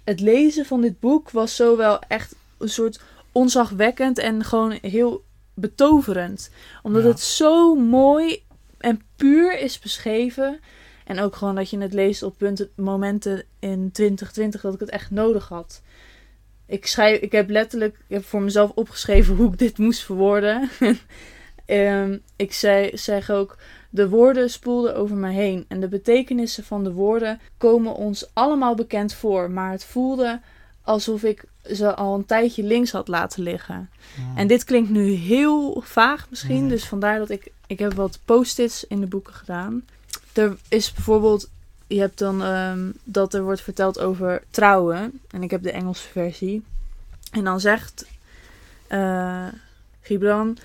het 0.05 0.21
lezen 0.21 0.67
van 0.67 0.81
dit 0.81 1.01
boek 1.01 1.31
was 1.31 1.57
zo 1.57 1.77
wel 1.77 1.99
echt 2.09 2.35
een 2.59 2.69
soort 2.69 3.01
onzagwekkend 3.33 4.19
en 4.19 4.45
gewoon 4.45 4.79
heel 4.83 5.25
betoverend. 5.55 6.51
Omdat 6.83 7.03
Ja. 7.03 7.09
het 7.09 7.21
zo 7.21 7.75
mooi 7.75 8.43
en 8.79 9.03
puur 9.17 9.59
is 9.59 9.79
beschreven. 9.79 10.61
En 11.13 11.21
ook 11.21 11.37
gewoon 11.37 11.55
dat 11.55 11.71
je 11.71 11.79
het 11.79 11.93
leest 11.93 12.23
op 12.23 12.39
punten, 12.39 12.71
momenten 12.75 13.45
in 13.59 13.91
2020 13.93 14.61
dat 14.61 14.75
ik 14.75 14.81
het 14.81 14.91
echt 14.91 15.11
nodig 15.11 15.49
had. 15.49 15.83
Ik, 16.67 16.87
schrijf, 16.87 17.21
ik 17.21 17.33
heb 17.33 17.51
letterlijk 17.51 17.95
ik 17.95 18.15
heb 18.15 18.25
voor 18.25 18.43
mezelf 18.43 18.71
opgeschreven 18.75 19.37
hoe 19.37 19.53
ik 19.53 19.59
dit 19.59 19.79
moest 19.79 20.05
verwoorden. 20.05 20.69
Ehm, 21.67 22.19
ik 22.37 22.53
zei, 22.53 22.97
zeg 22.97 23.31
ook, 23.31 23.57
de 23.91 24.09
woorden 24.09 24.51
spoelden 24.51 24.97
over 24.97 25.17
me 25.17 25.31
heen. 25.31 25.65
En 25.69 25.81
de 25.81 25.89
betekenissen 25.89 26.65
van 26.65 26.85
de 26.85 26.93
woorden 26.93 27.41
komen 27.59 27.95
ons 27.95 28.31
allemaal 28.33 28.75
bekend 28.75 29.15
voor. 29.15 29.51
Maar 29.51 29.71
het 29.71 29.85
voelde 29.85 30.41
alsof 30.83 31.23
ik 31.23 31.45
ze 31.73 31.95
al 31.95 32.15
een 32.15 32.27
tijdje 32.27 32.63
links 32.63 32.91
had 32.91 33.09
laten 33.09 33.43
liggen. 33.43 33.91
En 34.37 34.47
dit 34.47 34.65
klinkt 34.65 34.91
nu 34.91 35.11
heel 35.11 35.83
vaag 35.85 36.31
misschien. 36.31 36.69
Dus 36.69 36.85
vandaar 36.85 37.19
dat 37.19 37.31
ik... 37.31 37.53
Ik 37.67 37.79
heb 37.79 37.93
wat 37.93 38.19
post-its 38.25 38.87
in 38.87 39.01
de 39.01 39.07
boeken 39.07 39.35
gedaan. 39.35 39.85
Er 40.33 40.57
is 40.69 40.93
bijvoorbeeld... 40.93 41.51
Je 41.87 42.01
hebt 42.01 42.19
dan 42.19 42.43
ehm, 42.43 42.91
dat 43.05 43.35
er 43.35 43.43
wordt 43.43 43.61
verteld 43.61 43.99
over 43.99 44.43
trouwen. 44.51 45.21
En 45.31 45.43
ik 45.43 45.51
heb 45.51 45.63
de 45.63 45.73
Engelse 45.73 46.09
versie. 46.09 46.63
En 47.33 47.45
dan 47.45 47.61
zegt 47.61 48.07
eh 48.87 49.47
Gibran... 50.01 50.59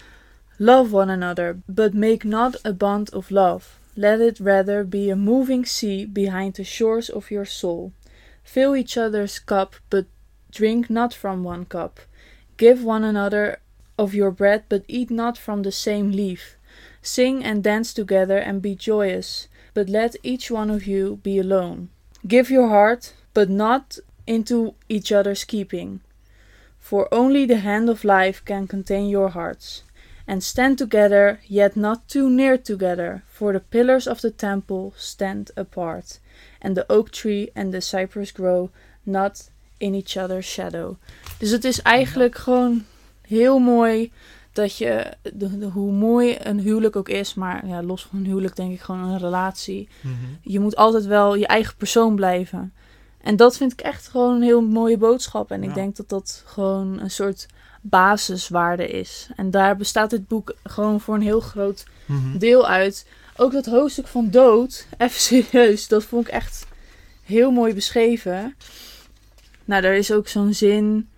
Love 0.59 0.91
one 0.91 1.11
another, 1.11 1.61
but 1.67 1.93
make 1.93 2.25
not 2.25 2.65
a 2.65 2.73
bond 2.73 3.13
of 3.13 3.29
love. 3.29 3.77
Let 3.93 4.19
it 4.19 4.39
rather 4.39 4.83
be 4.83 5.11
a 5.11 5.15
moving 5.15 5.67
sea 5.67 6.07
behind 6.07 6.55
the 6.55 6.63
shores 6.63 7.11
of 7.11 7.29
your 7.29 7.45
soul. 7.45 7.91
Fill 8.43 8.75
each 8.75 8.97
other's 8.97 9.37
cup, 9.37 9.75
but 9.89 10.05
drink 10.51 10.89
not 10.89 11.13
from 11.13 11.43
one 11.43 11.65
cup. 11.65 11.99
Give 12.57 12.83
one 12.83 13.03
another 13.03 13.59
of 13.99 14.15
your 14.15 14.31
bread, 14.31 14.63
but 14.67 14.83
eat 14.87 15.11
not 15.11 15.37
from 15.37 15.61
the 15.61 15.71
same 15.71 16.11
leaf. 16.11 16.57
Sing 17.03 17.43
and 17.43 17.63
dance 17.63 17.93
together 17.93 18.39
and 18.39 18.59
be 18.59 18.73
joyous, 18.73 19.47
but 19.77 19.89
let 19.89 20.15
each 20.23 20.49
one 20.49 20.71
of 20.71 20.87
you 20.87 21.19
be 21.21 21.37
alone. 21.37 21.89
Give 22.27 22.49
your 22.49 22.67
heart, 22.67 23.13
but 23.35 23.47
not 23.47 23.99
into 24.25 24.73
each 24.89 25.11
other's 25.11 25.43
keeping. 25.43 25.99
For 26.79 27.07
only 27.11 27.45
the 27.45 27.59
hand 27.59 27.87
of 27.87 28.03
life 28.03 28.41
can 28.43 28.65
contain 28.65 29.07
your 29.07 29.29
hearts. 29.29 29.83
And 30.25 30.43
stand 30.43 30.79
together, 30.79 31.41
yet 31.47 31.75
not 31.75 32.07
too 32.07 32.27
near 32.27 32.57
together, 32.57 33.21
for 33.27 33.53
the 33.53 33.59
pillars 33.59 34.07
of 34.07 34.21
the 34.21 34.31
temple 34.31 34.95
stand 34.97 35.51
apart, 35.55 36.17
and 36.59 36.75
the 36.75 36.91
oak 36.91 37.11
tree 37.11 37.51
and 37.55 37.71
the 37.71 37.81
cypress 37.81 38.31
grow 38.31 38.71
not 39.05 39.51
in 39.79 39.93
each 39.93 40.17
other's 40.17 40.45
shadow. 40.45 40.97
Dus 41.37 41.51
het 41.51 41.65
is 41.65 41.81
eigenlijk 41.81 42.35
gewoon 42.35 42.85
heel 43.27 43.59
mooi 43.59 44.11
dat 44.57 44.77
je, 44.77 45.13
de, 45.33 45.57
de- 45.57 45.65
hoe 45.65 45.91
mooi 45.91 46.37
een 46.39 46.59
huwelijk 46.59 46.95
ook 46.95 47.09
is, 47.09 47.33
maar 47.33 47.67
ja, 47.67 47.83
los 47.83 48.03
van 48.05 48.19
een 48.19 48.25
huwelijk 48.25 48.55
denk 48.55 48.71
ik 48.73 48.81
gewoon 48.81 49.03
een 49.03 49.17
relatie. 49.17 49.89
Mhm. 50.01 50.13
Je 50.41 50.59
moet 50.59 50.75
altijd 50.75 51.05
wel 51.05 51.35
je 51.35 51.47
eigen 51.47 51.75
persoon 51.75 52.15
blijven. 52.15 52.73
En 53.21 53.35
dat 53.35 53.57
vind 53.57 53.71
ik 53.71 53.81
echt 53.81 54.07
gewoon 54.07 54.35
een 54.35 54.41
heel 54.41 54.61
mooie 54.61 54.97
boodschap. 54.97 55.51
En 55.51 55.63
ik 55.63 55.73
denk 55.73 55.95
dat 55.95 56.09
dat 56.09 56.43
gewoon 56.45 56.99
een 56.99 57.11
soort 57.11 57.45
basiswaarde 57.81 58.87
is. 58.87 59.29
En 59.35 59.51
daar 59.51 59.77
bestaat 59.77 60.09
dit 60.09 60.27
boek 60.27 60.55
gewoon 60.63 60.99
voor 61.01 61.15
een 61.15 61.21
heel 61.21 61.39
groot 61.39 61.85
Mhm. 62.05 62.37
deel 62.37 62.67
uit. 62.67 63.07
Ook 63.35 63.51
dat 63.51 63.65
hoofdstuk 63.65 64.07
van 64.07 64.29
dood, 64.29 64.87
even 64.97 65.19
serieus, 65.19 65.87
dat 65.87 66.03
vond 66.03 66.27
ik 66.27 66.33
echt 66.33 66.67
heel 67.23 67.51
mooi 67.51 67.73
beschreven. 67.73 68.55
Nou, 69.65 69.81
daar 69.81 69.95
is 69.95 70.11
ook 70.11 70.27
zo'n 70.27 70.53
zin. 70.53 71.09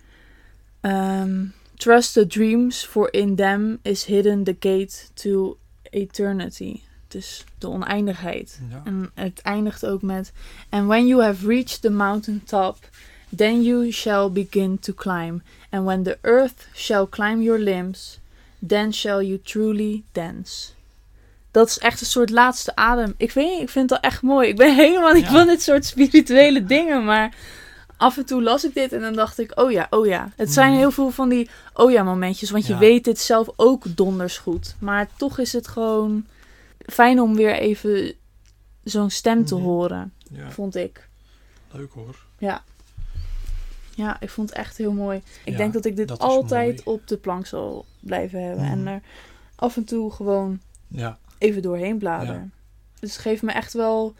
ehm, 0.80 1.44
Trust 1.80 2.12
the 2.14 2.26
dreams, 2.26 2.84
for 2.84 3.08
in 3.12 3.36
them 3.36 3.78
is 3.82 4.04
hidden 4.04 4.44
the 4.44 4.56
gate 4.60 5.08
to 5.14 5.56
eternity. 5.90 6.80
Dus 7.08 7.44
de 7.58 7.68
oneindigheid. 7.68 8.58
Ja. 8.70 8.82
En 8.84 9.10
het 9.14 9.40
eindigt 9.42 9.86
ook 9.86 10.02
met: 10.02 10.32
And 10.68 10.86
when 10.86 11.06
you 11.06 11.22
have 11.22 11.46
reached 11.46 11.80
the 11.82 11.90
mountain 11.90 12.42
top, 12.44 12.76
then 13.36 13.62
you 13.62 13.90
shall 13.92 14.30
begin 14.30 14.78
to 14.78 14.92
climb. 14.92 15.42
And 15.70 15.84
when 15.84 16.02
the 16.02 16.18
earth 16.20 16.68
shall 16.74 17.06
climb 17.08 17.42
your 17.42 17.58
limbs, 17.60 18.18
then 18.66 18.92
shall 18.92 19.22
you 19.26 19.40
truly 19.42 20.02
dance. 20.12 20.68
Dat 21.50 21.66
is 21.68 21.78
echt 21.78 22.00
een 22.00 22.06
soort 22.06 22.30
laatste 22.30 22.76
adem. 22.76 23.14
Ik 23.16 23.32
weet 23.32 23.50
niet, 23.50 23.60
ik 23.62 23.68
vind 23.70 23.90
het 23.90 24.00
wel 24.00 24.10
echt 24.10 24.22
mooi. 24.22 24.48
Ik 24.48 24.56
ben 24.56 24.74
helemaal 24.84 25.12
niet 25.12 25.24
Ja. 25.24 25.30
van 25.30 25.46
dit 25.46 25.62
soort 25.62 25.84
spirituele 25.84 26.64
dingen, 26.64 27.04
maar 27.04 27.34
af 28.00 28.16
en 28.16 28.24
toe 28.26 28.42
las 28.42 28.64
ik 28.64 28.74
dit 28.74 28.92
en 28.92 29.00
dan 29.00 29.12
dacht 29.12 29.38
ik, 29.38 29.60
oh 29.60 29.70
ja, 29.70 29.86
oh 29.90 30.06
ja. 30.06 30.32
Het 30.36 30.52
zijn 30.52 30.70
Mhm. 30.70 30.78
heel 30.78 30.90
veel 30.90 31.10
van 31.10 31.28
die 31.28 31.50
oh 31.74 31.90
ja 31.90 32.02
momentjes, 32.02 32.50
want 32.50 32.66
je 32.66 32.72
Ja. 32.72 32.78
weet 32.78 33.04
dit 33.04 33.18
zelf 33.18 33.48
ook 33.56 33.96
donders 33.96 34.38
goed. 34.38 34.74
Maar 34.78 35.08
toch 35.16 35.38
is 35.38 35.52
het 35.52 35.68
gewoon 35.68 36.26
fijn 36.86 37.20
om 37.20 37.34
weer 37.34 37.54
even 37.54 38.14
zo'n 38.84 39.10
stem 39.10 39.44
te 39.44 39.54
Mhm. 39.54 39.64
horen, 39.64 40.12
ja, 40.30 40.50
vond 40.50 40.76
ik. 40.76 41.08
leuk 41.72 41.92
hoor. 41.92 42.24
Ja, 43.94 44.20
ik 44.20 44.30
vond 44.30 44.48
het 44.48 44.58
echt 44.58 44.76
heel 44.76 44.92
mooi. 44.92 45.22
Ik 45.44 45.52
Ja, 45.52 45.56
denk 45.56 45.72
dat 45.72 45.84
ik 45.84 45.96
dit 45.96 46.08
dat 46.08 46.18
altijd 46.18 46.84
mooi. 46.84 46.98
op 46.98 47.06
de 47.08 47.16
plank 47.16 47.46
zal 47.46 47.84
blijven 48.00 48.42
hebben. 48.44 48.64
En 48.64 48.86
er 48.86 49.00
af 49.56 49.76
en 49.76 49.84
toe 49.84 50.12
gewoon 50.12 50.60
Ja, 50.88 51.18
even 51.38 51.62
doorheen 51.62 51.98
bladeren. 51.98 52.52
Dus 53.00 53.12
het 53.12 53.20
geeft 53.20 53.42
me 53.42 53.52
echt 53.52 53.72
wel 53.72 54.14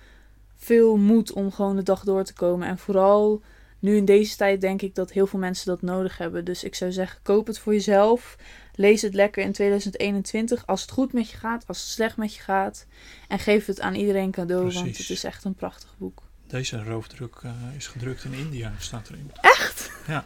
veel 0.57 0.97
moed 0.97 1.33
om 1.33 1.53
gewoon 1.53 1.77
de 1.77 1.83
dag 1.83 2.05
door 2.05 2.25
te 2.25 2.33
komen. 2.33 2.69
En 2.69 2.79
vooral 2.79 3.43
nu 3.81 3.97
in 3.97 4.05
deze 4.05 4.37
tijd 4.37 4.61
denk 4.61 4.83
ik 4.83 4.95
dat 4.95 5.13
heel 5.13 5.27
veel 5.27 5.39
mensen 5.39 5.67
dat 5.67 5.83
nodig 5.83 6.19
hebben. 6.19 6.45
Dus 6.45 6.65
ik 6.65 6.75
zou 6.75 6.93
zeggen, 6.93 7.21
koop 7.23 7.47
het 7.47 7.59
voor 7.59 7.73
jezelf. 7.73 8.37
Lees 8.75 9.03
het 9.03 9.15
lekker 9.15 9.43
in 9.43 9.53
2021. 9.53 10.67
Als 10.67 10.81
het 10.81 10.91
goed 10.91 11.13
met 11.13 11.31
je 11.31 11.37
gaat, 11.37 11.65
als 11.67 11.79
het 11.79 11.89
slecht 11.89 12.17
met 12.17 12.35
je 12.35 12.41
gaat. 12.41 12.87
En 13.29 13.39
geef 13.39 13.67
het 13.67 13.81
aan 13.81 13.95
iedereen 13.95 14.31
cadeau, 14.31 14.73
want 14.73 14.99
het 14.99 15.11
is 15.11 15.25
echt 15.25 15.45
een 15.45 15.55
prachtig 15.55 15.95
boek. 15.99 16.23
deze 16.47 16.85
roofdruk 16.85 17.37
eh, 17.43 17.53
is 17.77 17.87
gedrukt 17.87 18.25
in 18.25 18.33
India, 18.33 18.73
staat 18.79 19.09
erin. 19.09 19.31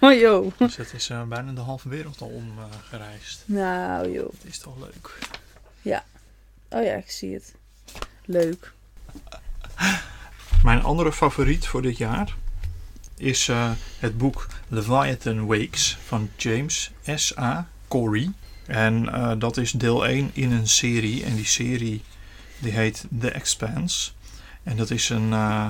Oh 0.00 0.12
joh. 0.12 0.52
Dus 0.58 0.76
het 0.76 0.92
is 0.92 1.10
eh, 1.10 1.22
bijna 1.22 1.52
de 1.52 1.60
halve 1.60 1.88
wereld 1.88 2.20
al 2.20 2.28
omgereisd. 2.28 3.42
Nou 3.44 4.12
joh. 4.12 4.32
Het 4.32 4.44
is 4.44 4.58
toch 4.58 4.78
leuk. 4.78 5.18
Oh 6.70 6.84
ja, 6.84 6.94
ik 6.94 7.10
zie 7.10 7.34
het. 7.34 7.54
Leuk. 8.24 8.72
Mijn 10.62 10.82
andere 10.82 11.12
favoriet 11.12 11.66
voor 11.66 11.82
dit 11.82 11.96
jaar 11.96 12.36
is 13.18 13.48
eh, 13.48 13.70
het 13.98 14.18
boek 14.18 14.46
Leviathan 14.68 15.46
Wakes 15.46 15.98
van 16.06 16.28
James 16.36 16.90
S.A. 17.14 17.66
Corey. 17.88 18.30
En 18.66 19.12
eh, 19.12 19.32
dat 19.38 19.56
is 19.56 19.72
deel 19.72 20.06
1 20.06 20.30
in 20.32 20.52
een 20.52 20.68
serie. 20.68 21.24
En 21.24 21.34
die 21.34 21.46
serie 21.46 22.02
die 22.58 22.72
heet 22.72 23.06
The 23.20 23.30
Expanse. 23.30 24.10
En 24.62 24.76
dat 24.76 24.90
is 24.90 25.08
een, 25.08 25.32
eh, 25.32 25.66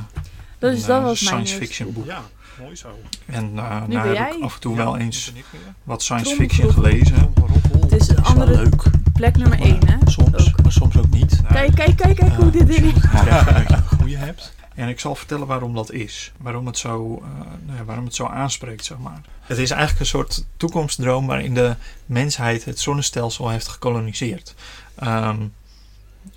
Dat 0.59 0.73
is 0.73 0.81
een, 0.83 0.87
dat 1.03 1.17
science 1.17 1.57
fiction 1.57 1.93
boek. 1.93 2.07
Ja, 2.07 2.23
mooi 2.61 2.77
zo. 2.77 2.99
En 3.27 3.45
uh, 3.55 3.87
Nu 3.87 3.95
nou 3.95 4.07
heb 4.09 4.17
ik 4.27 4.33
jij. 4.33 4.43
af 4.43 4.55
en 4.55 4.61
toe 4.61 4.77
Ja, 4.77 4.85
wel 4.85 4.97
eens 4.97 5.33
wat 5.83 6.03
science 6.03 6.35
fiction 6.35 6.73
gelezen. 6.73 7.33
Het 7.81 7.93
is 7.93 8.09
een 8.09 8.17
is 8.17 8.23
andere 8.25 8.53
leuk. 8.57 8.83
plek 9.13 9.37
nummer 9.37 9.59
Maar 9.59 9.67
1, 9.67 9.87
hè? 9.89 9.97
Soms, 10.11 10.49
Ook. 10.49 10.63
maar 10.63 10.73
soms 10.73 10.97
ook 10.97 11.11
niet. 11.11 11.41
Kijk, 11.53 11.75
kijk, 11.75 11.97
kijk, 11.97 12.17
kijk 12.17 12.33
hoe 12.33 12.51
dit 12.51 12.67
als 12.69 12.77
ding 12.77 12.93
dat 12.93 13.25
je 13.25 13.65
een 13.75 13.83
goede 13.99 14.17
hebt. 14.17 14.55
En 14.79 14.89
ik 14.89 15.01
zal 15.01 15.15
vertellen 15.15 15.47
waarom 15.47 15.75
dat 15.75 15.93
is. 15.93 16.33
Waarom 16.37 16.67
het 16.67 16.79
zo, 16.79 17.23
eh, 17.23 17.51
nou 17.67 17.85
waarom 17.85 18.05
het 18.05 18.15
zo 18.15 18.27
aanspreekt, 18.27 18.85
zeg 18.85 18.99
maar. 18.99 19.21
Het 19.41 19.59
is 19.59 19.71
eigenlijk 19.71 20.01
een 20.01 20.07
soort 20.07 20.47
toekomstdroom 20.57 21.27
waarin 21.27 21.55
de 21.55 21.77
mensheid 22.07 22.65
het 22.65 22.81
zonnestelsel 22.81 23.49
heeft 23.49 23.69
gekoloniseerd. 23.69 24.55
Ehm, 24.95 25.47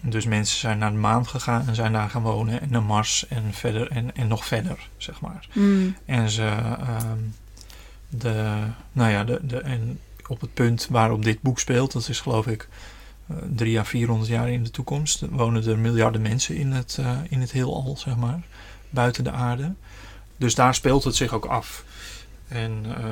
dus 0.01 0.25
mensen 0.25 0.59
zijn 0.59 0.77
naar 0.77 0.91
de 0.91 0.97
maan 0.97 1.27
gegaan 1.27 1.67
en 1.67 1.75
zijn 1.75 1.93
daar 1.93 2.09
gaan 2.09 2.21
wonen. 2.21 2.61
En 2.61 2.69
naar 2.71 2.83
Mars 2.83 3.27
en 3.27 3.43
verder 3.53 3.91
en, 3.91 4.15
en 4.15 4.27
nog 4.27 4.45
verder, 4.45 4.89
zeg 4.97 5.21
maar. 5.21 5.47
Hmm. 5.51 5.95
En 6.05 6.29
ze, 6.29 6.45
ehm, 6.79 7.19
de, 8.09 8.57
nou 8.91 9.11
ja, 9.11 9.23
de, 9.23 9.39
de, 9.43 9.59
en 9.59 9.99
op 10.27 10.41
het 10.41 10.53
punt 10.53 10.87
waarop 10.89 11.23
dit 11.23 11.41
boek 11.41 11.59
speelt, 11.59 11.91
dat 11.91 12.09
is 12.09 12.19
geloof 12.19 12.47
ik 12.47 12.67
drie 13.55 13.79
à 13.79 13.83
400 13.83 14.29
jaar 14.29 14.49
in 14.49 14.63
de 14.63 14.71
toekomst, 14.71 15.23
wonen 15.29 15.67
er 15.67 15.79
miljarden 15.79 16.21
mensen 16.21 16.55
in 16.55 16.71
het, 16.71 16.97
eh, 16.99 17.17
in 17.29 17.41
het 17.41 17.51
heelal, 17.51 17.97
zeg 17.97 18.15
maar, 18.15 18.41
buiten 18.89 19.23
de 19.23 19.31
aarde. 19.31 19.73
Dus 20.37 20.55
daar 20.55 20.75
speelt 20.75 21.03
het 21.03 21.15
zich 21.15 21.33
ook 21.33 21.45
af. 21.45 21.83
En 22.47 22.85
eh, 22.87 23.03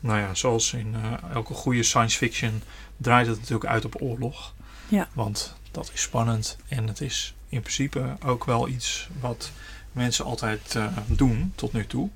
nou 0.00 0.18
ja, 0.18 0.34
zoals 0.34 0.72
in 0.72 0.94
eh, 0.94 1.34
elke 1.34 1.54
goede 1.54 1.82
science 1.82 2.16
fiction 2.18 2.62
draait 2.96 3.26
het 3.26 3.38
natuurlijk 3.38 3.66
uit 3.66 3.84
op 3.84 4.02
oorlog. 4.02 4.54
Ja. 4.88 5.08
Want 5.12 5.54
dat 5.70 5.90
is 5.94 6.02
spannend 6.02 6.56
en 6.68 6.86
het 6.86 7.00
is 7.00 7.34
in 7.48 7.60
principe 7.60 8.16
ook 8.24 8.44
wel 8.44 8.68
iets 8.68 9.08
wat 9.20 9.50
mensen 9.92 10.24
altijd 10.24 10.74
eh, 10.74 10.86
doen 11.06 11.52
tot 11.54 11.72
nu 11.72 11.86
toe. 11.86 12.10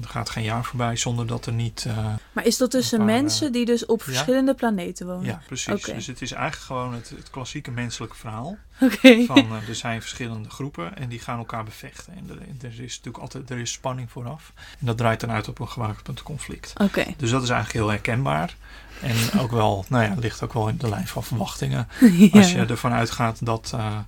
Er 0.00 0.08
gaat 0.08 0.30
geen 0.30 0.44
jaar 0.44 0.64
voorbij 0.64 0.96
zonder 0.96 1.26
dat 1.26 1.46
er 1.46 1.52
niet. 1.52 1.84
eh, 1.88 2.06
Maar 2.32 2.46
is 2.46 2.56
dat 2.56 2.70
tussen 2.70 2.98
paar, 2.98 3.06
mensen 3.06 3.52
die 3.52 3.64
dus 3.64 3.86
op 3.86 3.98
ja. 3.98 4.04
verschillende 4.04 4.54
planeten 4.54 5.06
wonen? 5.06 5.24
ja, 5.24 5.40
precies. 5.46 5.82
Dus 5.84 6.06
het 6.06 6.22
is 6.22 6.32
eigenlijk 6.32 6.62
gewoon 6.64 6.94
het, 6.94 7.08
het 7.16 7.30
klassieke 7.30 7.70
menselijke 7.70 8.16
verhaal. 8.16 8.56
Oké. 8.80 9.24
Van 9.24 9.36
eh, 9.38 9.68
er 9.68 9.74
zijn 9.74 10.00
verschillende 10.00 10.50
groepen 10.50 10.96
en 10.96 11.08
die 11.08 11.18
gaan 11.18 11.38
elkaar 11.38 11.64
bevechten. 11.64 12.12
En 12.16 12.28
er, 12.30 12.66
er 12.66 12.80
is 12.82 12.96
natuurlijk 12.96 13.18
altijd 13.18 13.50
er 13.50 13.58
is 13.58 13.72
spanning 13.72 14.10
vooraf. 14.10 14.52
En 14.80 14.86
dat 14.86 14.96
draait 14.98 15.20
dan 15.20 15.30
uit 15.30 15.48
op 15.48 15.58
een 15.58 15.68
gewapend 15.68 16.22
conflict. 16.22 16.72
Oké. 16.80 17.04
Dus 17.16 17.30
dat 17.30 17.42
is 17.42 17.48
eigenlijk 17.48 17.84
heel 17.84 17.88
herkenbaar. 17.94 18.56
En 19.02 19.40
ook 19.40 19.50
wel, 19.50 19.84
nou 19.88 20.04
ja, 20.04 20.14
ligt 20.18 20.42
ook 20.42 20.52
wel 20.52 20.68
in 20.68 20.76
de 20.76 20.88
lijn 20.88 21.06
van 21.08 21.24
verwachtingen. 21.24 21.88
Ja. 22.18 22.38
Als 22.38 22.52
je 22.52 22.58
ervan 22.66 22.92
uitgaat 22.92 23.46
dat 23.46 23.72
eh, 23.74 23.98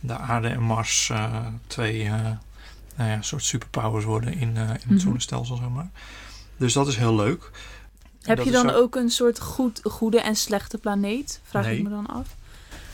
de 0.00 0.18
aarde 0.18 0.48
en 0.48 0.60
Mars 0.62 1.10
eh, 1.10 1.36
twee 1.66 2.04
eh, 2.04 2.14
nou 2.96 3.10
ja, 3.10 3.22
soort 3.22 3.42
superpowers 3.44 4.04
worden 4.04 4.34
in, 4.34 4.56
eh, 4.56 4.62
in 4.62 4.68
het 4.70 4.84
Mhm. 4.88 4.98
zonnestelsel, 4.98 5.56
zeg 5.56 5.68
maar. 5.68 5.90
Dus 6.56 6.72
dat 6.72 6.88
is 6.88 6.96
heel 6.96 7.14
leuk. 7.14 7.50
Heb 8.22 8.36
Dat 8.36 8.46
je 8.46 8.52
dan 8.52 8.70
ook 8.70 8.94
een 8.96 9.10
soort 9.10 9.40
goed, 9.40 9.80
goede 9.84 10.20
en 10.20 10.36
slechte 10.36 10.78
planeet? 10.78 11.40
Vraag 11.44 11.64
Nee. 11.64 11.76
ik 11.76 11.82
me 11.82 11.88
dan 11.90 12.06
af. 12.06 12.26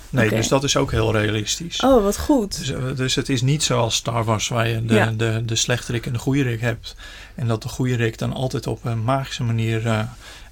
Nee, 0.09 0.29
dus 0.29 0.49
dat 0.49 0.65
is 0.65 0.77
ook 0.77 0.91
heel 0.91 1.13
realistisch. 1.13 1.81
Oh, 1.81 2.03
wat 2.03 2.19
goed. 2.19 2.59
Dus, 2.59 2.71
eh, 2.71 2.97
dus 2.97 3.15
het 3.15 3.29
is 3.29 3.43
niet 3.43 3.63
zoals 3.63 3.95
Star 3.95 4.25
Wars 4.25 4.49
waar 4.49 4.69
je 4.69 4.85
de, 4.85 4.95
Ja. 4.95 5.11
de, 5.11 5.43
de 5.45 5.57
slechterik 5.57 6.07
en 6.07 6.13
de 6.13 6.19
goede 6.19 6.43
rik 6.43 6.61
hebt. 6.61 6.97
En 7.35 7.47
dat 7.47 7.63
de 7.63 7.69
goede 7.69 7.95
rik 7.97 8.19
dan 8.19 8.33
altijd 8.33 8.67
op 8.67 8.85
een 8.85 9.05
magische 9.05 9.43
manier 9.43 9.87
eh, 9.87 10.03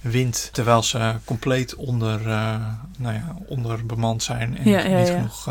wint. 0.00 0.48
Terwijl 0.52 0.82
ze 0.82 1.14
compleet 1.24 1.74
onder, 1.74 2.20
eh, 2.20 2.60
nou 2.98 3.14
ja, 3.14 3.36
onderbemand 3.46 4.22
zijn 4.22 4.58
en 4.58 4.68
Ja, 4.70 4.78
ja, 4.80 4.98
niet 4.98 5.08
genoeg 5.08 5.48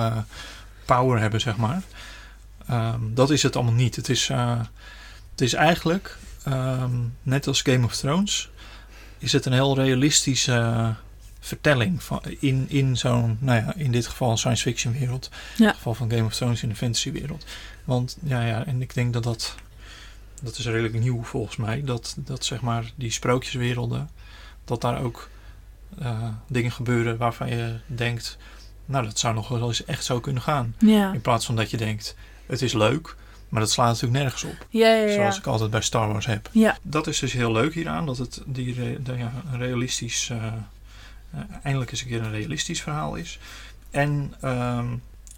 power 0.86 1.20
hebben, 1.20 1.42
zeg 1.42 1.58
maar. 1.58 1.82
Ehm, 2.68 3.02
dat 3.14 3.30
is 3.30 3.44
het 3.44 3.56
allemaal 3.56 3.74
niet. 3.74 3.96
Het 3.96 4.10
is, 4.10 4.30
eh, 4.30 4.60
het 5.32 5.42
is 5.42 5.54
eigenlijk, 5.54 6.18
ehm, 6.44 6.96
net 7.24 7.48
als 7.48 7.62
Game 7.62 7.86
of 7.86 7.96
Thrones, 7.96 8.50
is 9.18 9.32
het 9.32 9.46
een 9.46 9.54
heel 9.54 9.76
realistische 9.76 10.96
vertelling 11.40 12.04
van, 12.04 12.22
in, 12.40 12.66
in 12.70 12.98
zo'n, 12.98 13.38
nou 13.40 13.64
ja, 13.66 13.76
in 13.76 13.92
dit 13.92 14.08
geval 14.08 14.38
science 14.38 14.64
fiction 14.64 14.94
wereld. 14.94 15.30
Ja. 15.32 15.38
In 15.58 15.66
het 15.66 15.76
geval 15.76 15.94
van 15.94 16.12
Game 16.12 16.24
of 16.24 16.36
Thrones 16.36 16.64
in 16.64 16.70
de 16.70 16.76
fantasy 16.76 17.12
wereld. 17.12 17.46
Want 17.84 18.18
ja, 18.24 18.46
ja, 18.46 18.66
en 18.66 18.82
ik 18.82 18.94
denk 18.94 19.14
dat 19.14 19.24
dat, 19.24 19.56
dat 20.42 20.58
is 20.58 20.66
redelijk 20.66 21.00
nieuw 21.00 21.24
volgens 21.24 21.56
mij, 21.56 21.84
dat, 21.84 22.16
dat 22.18 22.46
zeg 22.46 22.62
maar 22.62 22.92
die 22.96 23.12
sprookjeswerelden, 23.12 24.10
dat 24.66 24.82
daar 24.82 25.02
ook 25.02 25.30
eh, 26.00 26.30
dingen 26.48 26.72
gebeuren 26.72 27.18
waarvan 27.18 27.50
je 27.50 27.76
denkt, 27.86 28.38
nou 28.86 29.06
dat 29.06 29.20
zou 29.20 29.34
nog 29.34 29.48
wel 29.48 29.68
eens 29.68 29.86
echt 29.86 30.06
zo 30.06 30.20
kunnen 30.20 30.42
gaan. 30.42 30.76
Ja. 30.80 31.14
In 31.14 31.22
plaats 31.22 31.46
van 31.46 31.56
dat 31.56 31.70
je 31.70 31.78
denkt, 31.78 32.16
het 32.48 32.62
is 32.62 32.74
leuk, 32.74 33.16
maar 33.50 33.60
dat 33.62 33.72
slaat 33.72 33.88
natuurlijk 33.88 34.20
nergens 34.22 34.44
op. 34.44 34.66
Ja, 34.70 34.88
ja, 34.88 35.04
ja. 35.06 35.14
Zoals 35.14 35.38
ik 35.38 35.46
altijd 35.48 35.70
bij 35.72 35.82
Star 35.82 36.08
Wars 36.08 36.26
heb. 36.26 36.50
Ja. 36.52 36.78
Dat 36.82 37.08
is 37.08 37.20
dus 37.20 37.34
heel 37.34 37.52
leuk 37.52 37.74
hieraan, 37.74 38.06
dat 38.06 38.18
het 38.18 38.42
die 38.46 38.74
re- 38.74 39.02
de- 39.04 39.28
realistisch, 39.52 40.30
eh, 40.30 40.46
eh, 40.46 41.40
eindelijk 41.64 41.92
eens 41.92 42.02
een 42.02 42.08
keer 42.08 42.22
een 42.22 42.32
realistisch 42.32 42.82
verhaal 42.82 43.16
is. 43.16 43.40
En 43.92 44.34
ehm, 44.42 44.86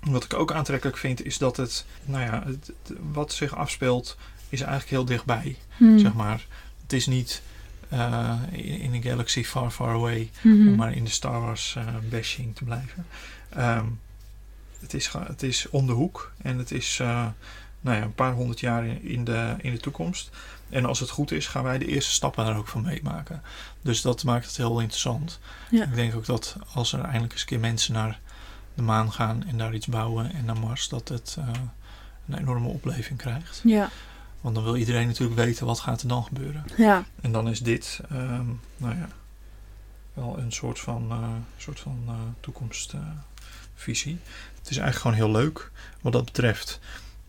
wat 0.04 0.24
ik 0.24 0.34
ook 0.34 0.52
aantrekkelijk 0.52 0.98
vind, 0.98 1.26
is 1.26 1.38
dat 1.38 1.58
het, 1.58 1.86
nou 2.06 2.24
ja, 2.24 2.44
het, 2.46 2.72
wat 3.12 3.34
zich 3.34 3.56
afspeelt, 3.56 4.18
is 4.50 4.60
eigenlijk 4.62 4.90
heel 4.92 5.06
dichtbij, 5.06 5.56
Hmm. 5.78 6.00
zeg 6.00 6.14
maar. 6.14 6.46
Het 6.82 6.94
is 6.94 7.08
niet 7.08 7.42
eh, 7.90 8.34
in, 8.52 8.64
in 8.80 8.94
een 8.94 9.02
galaxy 9.04 9.44
far, 9.44 9.72
far 9.72 9.94
away, 9.94 10.30
Mhm. 10.42 10.68
om 10.68 10.76
maar 10.76 10.94
in 10.94 11.04
de 11.04 11.10
Star 11.10 11.42
Wars 11.42 11.78
bashing 12.10 12.56
te 12.56 12.64
blijven. 12.64 13.06
Ehm, 13.50 13.86
het, 14.80 14.94
is, 14.94 15.12
het 15.28 15.44
is 15.44 15.70
om 15.70 15.88
de 15.88 15.94
hoek 15.94 16.32
en 16.42 16.58
het 16.58 16.72
is 16.72 17.00
eh, 17.00 17.28
nou 17.82 17.98
ja, 17.98 18.04
een 18.04 18.14
paar 18.14 18.34
honderd 18.34 18.60
jaar 18.60 18.86
in, 18.86 19.24
de, 19.24 19.56
in 19.58 19.72
de 19.72 19.80
toekomst. 19.80 20.30
En 20.70 20.86
als 20.86 21.00
het 21.00 21.10
goed 21.10 21.32
is, 21.32 21.48
gaan 21.48 21.64
wij 21.64 21.78
de 21.78 21.86
eerste 21.86 22.12
stappen 22.12 22.46
daar 22.46 22.58
ook 22.58 22.68
van 22.68 22.82
meemaken. 22.82 23.42
Dus 23.82 24.02
dat 24.02 24.24
maakt 24.24 24.46
het 24.46 24.58
heel 24.58 24.80
interessant. 24.80 25.40
Ja. 25.72 25.84
Ik 25.84 25.96
denk 25.96 26.16
ook 26.16 26.26
dat 26.26 26.56
als 26.74 26.94
er 26.94 27.02
eindelijk 27.02 27.32
eens 27.32 27.42
een 27.42 27.48
keer 27.48 27.60
mensen 27.60 27.94
naar 27.94 28.20
de 28.74 28.82
maan 28.82 29.12
gaan 29.12 29.44
en 29.48 29.58
daar 29.58 29.74
iets 29.74 29.88
bouwen 29.88 30.34
en 30.34 30.46
naar 30.46 30.60
Mars, 30.60 30.90
dat 30.90 31.08
het 31.08 31.36
eh, 31.40 31.48
een 32.28 32.38
enorme 32.38 32.68
opleving 32.68 33.20
krijgt. 33.20 33.62
Ja, 33.64 33.90
Want 34.42 34.56
dan 34.56 34.64
wil 34.64 34.76
iedereen 34.76 35.08
natuurlijk 35.08 35.40
weten 35.40 35.66
wat 35.66 35.80
gaat 35.80 36.02
er 36.02 36.08
dan 36.08 36.24
gebeuren. 36.24 36.64
ja. 36.78 37.04
En 37.22 37.32
dan 37.32 37.50
is 37.50 37.60
dit, 37.60 38.00
ehm, 38.10 38.46
nou 38.78 38.96
ja, 38.96 39.10
wel 40.14 40.38
een 40.38 40.52
soort 40.52 40.80
van, 40.80 41.08
eh, 41.10 41.30
soort 41.58 41.80
van 41.80 42.04
eh, 42.08 42.14
toekomstvisie. 43.86 44.20
het 44.60 44.70
is 44.70 44.78
eigenlijk 44.78 44.98
gewoon 45.18 45.32
heel 45.32 45.42
leuk 45.42 45.72
wat 46.02 46.14
dat 46.14 46.26
betreft. 46.26 46.80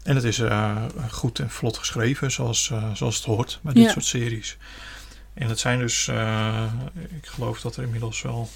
En 0.03 0.15
het 0.15 0.25
is 0.25 0.39
eh, 0.39 0.77
goed 1.11 1.39
en 1.39 1.51
vlot 1.51 1.79
geschreven, 1.79 2.31
zoals, 2.31 2.71
eh, 2.71 2.95
zoals 2.95 3.17
het 3.17 3.25
hoort 3.25 3.59
bij 3.63 3.73
dit 3.73 3.85
Ja. 3.85 3.91
soort 3.91 4.05
series. 4.05 4.57
En 5.35 5.49
het 5.49 5.59
zijn 5.59 5.79
dus, 5.79 6.09
eh, 6.09 6.65
ik 7.17 7.27
geloof 7.27 7.61
dat 7.61 7.77
er 7.77 7.83
inmiddels 7.83 8.23
wel 8.23 8.51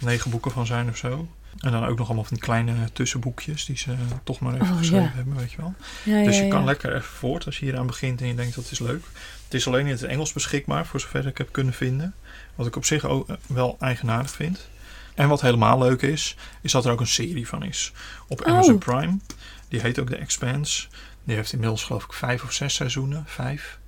negen 0.00 0.30
boeken 0.30 0.50
van 0.50 0.66
zijn 0.66 0.88
of 0.88 0.96
zo. 0.96 1.28
En 1.58 1.70
dan 1.72 1.84
ook 1.86 1.98
nog 1.98 2.06
allemaal 2.06 2.24
van 2.24 2.34
die 2.36 2.42
kleine 2.44 2.74
tussenboekjes 2.92 3.64
die 3.64 3.76
ze 3.76 3.94
toch 4.24 4.40
maar 4.40 4.54
even 4.54 4.66
Oh, 4.70 4.76
geschreven 4.78 5.04
ja. 5.04 5.12
hebben, 5.14 5.36
weet 5.36 5.50
je 5.50 5.56
wel. 5.56 5.74
ja, 6.04 6.24
Dus 6.24 6.38
je 6.38 6.48
kan 6.48 6.64
lekker 6.64 6.94
even 6.94 7.08
voort 7.08 7.46
als 7.46 7.58
je 7.58 7.64
hier 7.64 7.78
aan 7.78 7.86
begint 7.86 8.20
en 8.20 8.26
je 8.26 8.34
denkt 8.34 8.54
dat 8.54 8.70
is 8.70 8.78
leuk. 8.78 9.04
Het 9.44 9.54
is 9.54 9.66
alleen 9.66 9.86
in 9.86 9.92
het 9.92 10.02
Engels 10.02 10.32
beschikbaar, 10.32 10.86
voor 10.86 11.00
zover 11.00 11.26
ik 11.26 11.38
heb 11.38 11.48
kunnen 11.52 11.74
vinden. 11.74 12.14
Wat 12.54 12.66
ik 12.66 12.76
op 12.76 12.84
zich 12.84 13.04
ook 13.04 13.28
wel 13.46 13.76
eigenaardig 13.80 14.30
vind. 14.30 14.68
En 15.14 15.28
wat 15.28 15.40
helemaal 15.40 15.78
leuk 15.78 16.02
is, 16.02 16.36
is 16.60 16.72
dat 16.72 16.84
er 16.84 16.92
ook 16.92 17.00
een 17.00 17.06
serie 17.06 17.48
van 17.48 17.62
is. 17.62 17.92
Op 18.28 18.40
Oh. 18.40 18.46
Amazon 18.46 18.78
Prime. 18.78 19.16
Die 19.68 19.80
heet 19.80 19.98
ook 19.98 20.08
The 20.08 20.16
Expanse. 20.16 20.86
Die 21.24 21.36
heeft 21.36 21.52
inmiddels 21.52 21.84
geloof 21.84 22.04
ik 22.04 22.12
vijf 22.12 22.42
of 22.44 22.52
zes 22.52 22.74
seizoenen. 22.74 23.24
Vijf. 23.26 23.78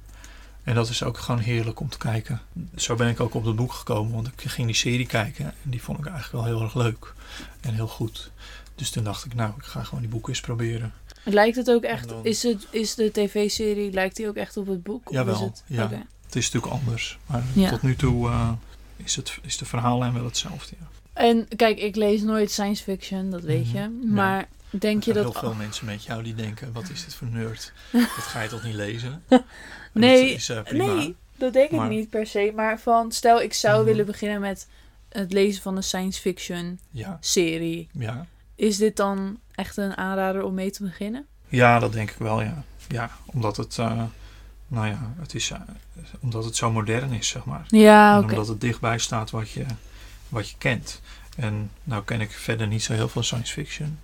En 0.63 0.75
dat 0.75 0.89
is 0.89 1.03
ook 1.03 1.19
gewoon 1.19 1.41
heerlijk 1.41 1.81
om 1.81 1.89
te 1.89 1.99
kijken. 1.99 2.41
Zo 2.77 2.95
ben 2.95 3.09
ik 3.09 3.21
ook 3.21 3.35
op 3.35 3.45
het 3.45 3.57
boek 3.57 3.73
gekomen, 3.73 4.13
want 4.15 4.27
ik 4.27 4.51
ging 4.51 4.67
die 4.67 4.77
serie 4.77 5.07
kijken. 5.07 5.45
En 5.45 5.71
die 5.71 5.83
vond 5.83 5.99
ik 5.99 6.07
eigenlijk 6.07 6.45
wel 6.45 6.55
heel 6.55 6.63
erg 6.65 6.75
leuk. 6.75 7.15
En 7.61 7.75
heel 7.75 7.89
goed. 7.89 8.31
Dus 8.75 8.91
toen 8.91 9.05
dacht 9.05 9.25
ik, 9.25 9.35
nou, 9.35 9.53
ik 9.59 9.65
ga 9.65 9.83
gewoon 9.83 10.01
die 10.01 10.11
boeken 10.11 10.29
eens 10.33 10.41
proberen. 10.41 10.93
Lijkt 11.25 11.57
het 11.57 11.71
ook 11.71 11.83
echt, 11.83 12.09
dan- 12.09 12.25
is, 12.25 12.43
het, 12.43 12.67
is 12.71 12.95
de 12.95 13.11
tv-serie, 13.13 13.93
lijkt 13.93 14.17
die 14.17 14.29
ook 14.29 14.37
echt 14.37 14.57
op 14.57 14.67
het 14.67 14.83
boek? 14.83 15.07
Of 15.09 15.13
Jawel, 15.15 15.35
is 15.35 15.41
het, 15.41 15.63
ja. 15.67 15.89
Het 16.27 16.37
is 16.37 16.51
natuurlijk 16.51 16.73
anders. 16.83 17.19
Maar 17.27 17.43
Ja. 17.55 17.71
tot 17.71 17.83
nu 17.83 17.97
toe 17.97 18.29
eh, 18.29 18.51
is, 18.97 19.17
het, 19.17 19.39
is 19.43 19.57
de 19.57 19.65
verhaallijn 19.65 20.13
wel 20.13 20.25
hetzelfde. 20.25 20.75
Ja. 20.81 20.87
En 21.17 21.49
kijk, 21.57 21.79
ik 21.81 21.97
lees 21.97 22.23
nooit 22.23 22.51
science 22.51 22.83
fiction, 22.83 23.31
dat 23.31 23.43
weet 23.43 23.67
Mhm, 23.73 23.77
je. 23.77 23.89
Maar 24.13 24.49
denk 24.71 25.03
je 25.03 25.13
dat... 25.13 25.23
heel 25.23 25.33
veel 25.33 25.55
mensen 25.55 25.87
met 25.87 26.05
jou 26.05 26.23
die 26.23 26.35
denken, 26.35 26.73
wat 26.73 26.89
is 26.91 27.05
dit 27.05 27.15
voor 27.15 27.29
nerd? 27.29 27.73
dat 27.93 28.03
ga 28.05 28.41
je 28.43 28.49
toch 28.49 28.63
niet 28.65 28.75
lezen? 28.75 29.23
En 29.29 29.45
Nee, 30.03 30.29
dat 30.29 30.37
is, 30.37 30.49
eh. 30.49 30.61
Nee, 30.71 31.17
dat 31.37 31.53
denk 31.53 31.71
ik 31.71 31.89
niet 31.89 32.11
per 32.11 32.27
se. 32.27 32.53
Maar 32.55 32.81
van, 32.81 33.13
stel 33.13 33.43
ik 33.43 33.53
zou 33.55 33.77
Mhm. 33.77 33.85
willen 33.85 34.07
beginnen 34.07 34.41
met 34.41 34.69
het 35.09 35.33
lezen 35.33 35.63
van 35.63 35.77
een 35.77 35.83
science 35.83 36.21
fiction 36.21 36.79
Ja, 36.91 37.17
serie. 37.21 37.89
ja. 37.93 38.27
Is 38.55 38.77
dit 38.77 38.97
dan 38.97 39.41
echt 39.55 39.77
een 39.77 39.97
aanrader 39.97 40.43
om 40.43 40.55
mee 40.55 40.71
te 40.71 40.83
beginnen? 40.83 41.27
ja, 41.49 41.79
dat 41.79 41.93
denk 41.93 42.11
ik 42.11 42.17
wel, 42.19 42.43
ja. 42.43 42.65
Ja, 42.89 43.11
omdat 43.27 43.57
het, 43.57 43.79
eh, 43.79 44.03
nou 44.69 44.87
ja, 44.87 45.15
het 45.19 45.35
is, 45.35 45.51
eh, 45.51 45.61
omdat 46.21 46.45
het 46.45 46.57
zo 46.57 46.71
modern 46.73 47.13
is, 47.13 47.29
zeg 47.29 47.45
maar. 47.45 47.65
Ja, 47.69 48.21
omdat 48.21 48.49
het 48.49 48.61
dichtbij 48.61 48.99
staat 48.99 49.31
wat 49.31 49.51
je, 49.51 49.65
wat 50.29 50.49
je 50.51 50.55
kent. 50.59 51.01
En 51.37 51.71
nou 51.85 52.05
ken 52.05 52.21
ik 52.21 52.31
verder 52.31 52.67
niet 52.67 52.83
zo 52.83 52.93
heel 52.93 53.09
veel 53.09 53.23
science 53.23 53.53
fiction. 53.53 53.99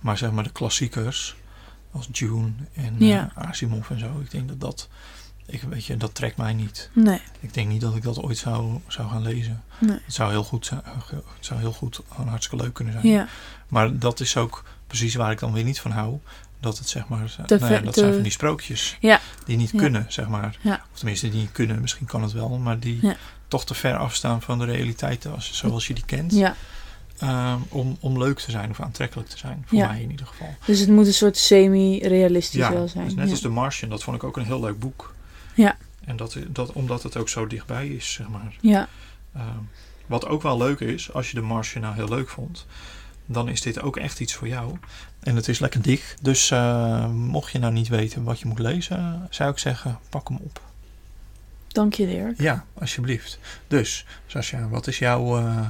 Maar 0.00 0.18
zeg 0.18 0.30
maar 0.30 0.44
de 0.44 0.50
klassiekers, 0.52 1.36
als 1.90 2.08
Dune 2.08 2.50
en 2.74 2.96
eh. 3.00 3.24
Asimov 3.34 3.90
en 3.90 3.98
zo. 3.98 4.20
Ik 4.20 4.30
denk 4.30 4.48
dat 4.48 4.60
dat, 4.60 4.88
ik, 5.46 5.62
weet 5.62 5.84
je, 5.84 5.96
dat 5.96 6.14
trekt 6.14 6.36
mij 6.36 6.52
niet. 6.52 6.90
Nee, 6.92 7.20
Ik 7.40 7.54
denk 7.54 7.68
niet 7.68 7.80
dat 7.80 7.96
ik 7.96 8.02
dat 8.02 8.22
ooit 8.22 8.38
zou, 8.38 8.80
zou 8.86 9.08
gaan 9.08 9.22
lezen. 9.22 9.62
nee. 9.78 9.98
Het 10.04 10.14
zou 10.14 10.30
heel 10.30 10.44
goed 10.44 10.66
zijn, 10.66 10.80
het 10.84 11.46
zou 11.46 11.60
heel 11.60 11.72
goed, 11.72 12.00
hartstikke 12.08 12.64
leuk 12.64 12.74
kunnen 12.74 12.92
zijn. 13.00 13.06
Ja, 13.06 13.28
Maar 13.68 13.98
dat 13.98 14.20
is 14.20 14.36
ook 14.36 14.64
precies 14.86 15.14
waar 15.14 15.30
ik 15.30 15.38
dan 15.38 15.52
weer 15.52 15.64
niet 15.64 15.80
van 15.80 15.90
hou. 15.90 16.18
Dat 16.60 16.78
het 16.78 16.88
zeg 16.88 17.08
maar, 17.08 17.34
nou 17.48 17.72
ja, 17.72 17.80
dat 17.80 17.94
zijn 17.94 18.12
van 18.12 18.22
die 18.22 18.32
sprookjes. 18.32 18.96
Ja. 19.00 19.20
Die 19.46 19.56
niet 19.56 19.70
kunnen, 19.76 20.06
zeg 20.08 20.28
maar. 20.28 20.58
Ja. 20.60 20.84
Of 20.92 20.98
tenminste, 20.98 21.28
die 21.28 21.40
niet 21.40 21.52
kunnen. 21.52 21.80
Misschien 21.80 22.06
kan 22.06 22.22
het 22.22 22.32
wel, 22.32 22.58
maar 22.58 22.78
die. 22.78 23.16
Toch 23.50 23.64
te 23.64 23.74
ver 23.74 23.96
afstaan 23.96 24.42
van 24.42 24.58
de 24.58 24.64
realiteit 24.64 25.26
als, 25.26 25.52
zoals 25.52 25.86
je 25.86 25.94
die 25.94 26.04
kent. 26.04 26.32
ja. 26.32 26.54
Ehm, 27.18 27.58
om, 27.68 27.96
om 28.00 28.18
leuk 28.18 28.38
te 28.38 28.50
zijn 28.50 28.70
of 28.70 28.80
aantrekkelijk 28.80 29.28
te 29.28 29.38
zijn. 29.38 29.62
Voor 29.66 29.78
Ja. 29.78 29.86
mij 29.88 30.02
in 30.02 30.10
ieder 30.10 30.26
geval. 30.26 30.54
Dus 30.66 30.78
het 30.80 30.88
moet 30.88 31.06
een 31.06 31.12
soort 31.14 31.36
semi-realistisch 31.36 32.68
wel 32.68 32.88
zijn. 32.88 33.04
dus 33.04 33.14
net 33.14 33.24
ja. 33.24 33.30
als 33.30 33.40
The 33.40 33.48
Martian. 33.48 33.90
Dat 33.90 34.02
vond 34.02 34.16
ik 34.16 34.24
ook 34.24 34.36
een 34.36 34.44
heel 34.44 34.60
leuk 34.60 34.78
boek. 34.78 35.14
Ja. 35.54 35.76
En 36.04 36.16
dat, 36.16 36.36
dat, 36.48 36.72
omdat 36.72 37.02
het 37.02 37.16
ook 37.16 37.28
zo 37.28 37.46
dichtbij 37.46 37.88
is, 37.88 38.12
zeg 38.12 38.28
maar. 38.28 38.56
ja. 38.60 38.88
Ehm, 39.34 39.44
wat 40.06 40.26
ook 40.26 40.42
wel 40.42 40.56
leuk 40.56 40.80
is, 40.80 41.12
als 41.12 41.28
je 41.30 41.34
de 41.34 41.40
Martian 41.42 41.82
nou 41.82 41.94
heel 41.94 42.08
leuk 42.08 42.28
vond, 42.28 42.66
dan 43.26 43.48
is 43.48 43.60
dit 43.60 43.80
ook 43.80 43.96
echt 43.96 44.20
iets 44.20 44.34
voor 44.34 44.48
jou. 44.48 44.76
En 45.20 45.36
het 45.36 45.48
is 45.48 45.58
lekker 45.58 45.82
dik. 45.82 46.16
Dus 46.22 46.50
eh, 46.50 47.06
mocht 47.08 47.52
je 47.52 47.58
nou 47.58 47.72
niet 47.72 47.88
weten 47.88 48.22
wat 48.24 48.40
je 48.40 48.46
moet 48.46 48.58
lezen, 48.58 49.26
zou 49.30 49.50
ik 49.50 49.58
zeggen, 49.58 49.98
pak 50.08 50.28
hem 50.28 50.38
op. 50.42 50.60
Dank 51.72 51.94
je, 51.94 52.06
Dirk. 52.06 52.40
Ja, 52.40 52.64
alsjeblieft. 52.74 53.38
Dus, 53.66 54.06
Sascha, 54.26 54.68
wat 54.68 54.86
is 54.86 54.98
jouw 54.98 55.38
eh, 55.38 55.68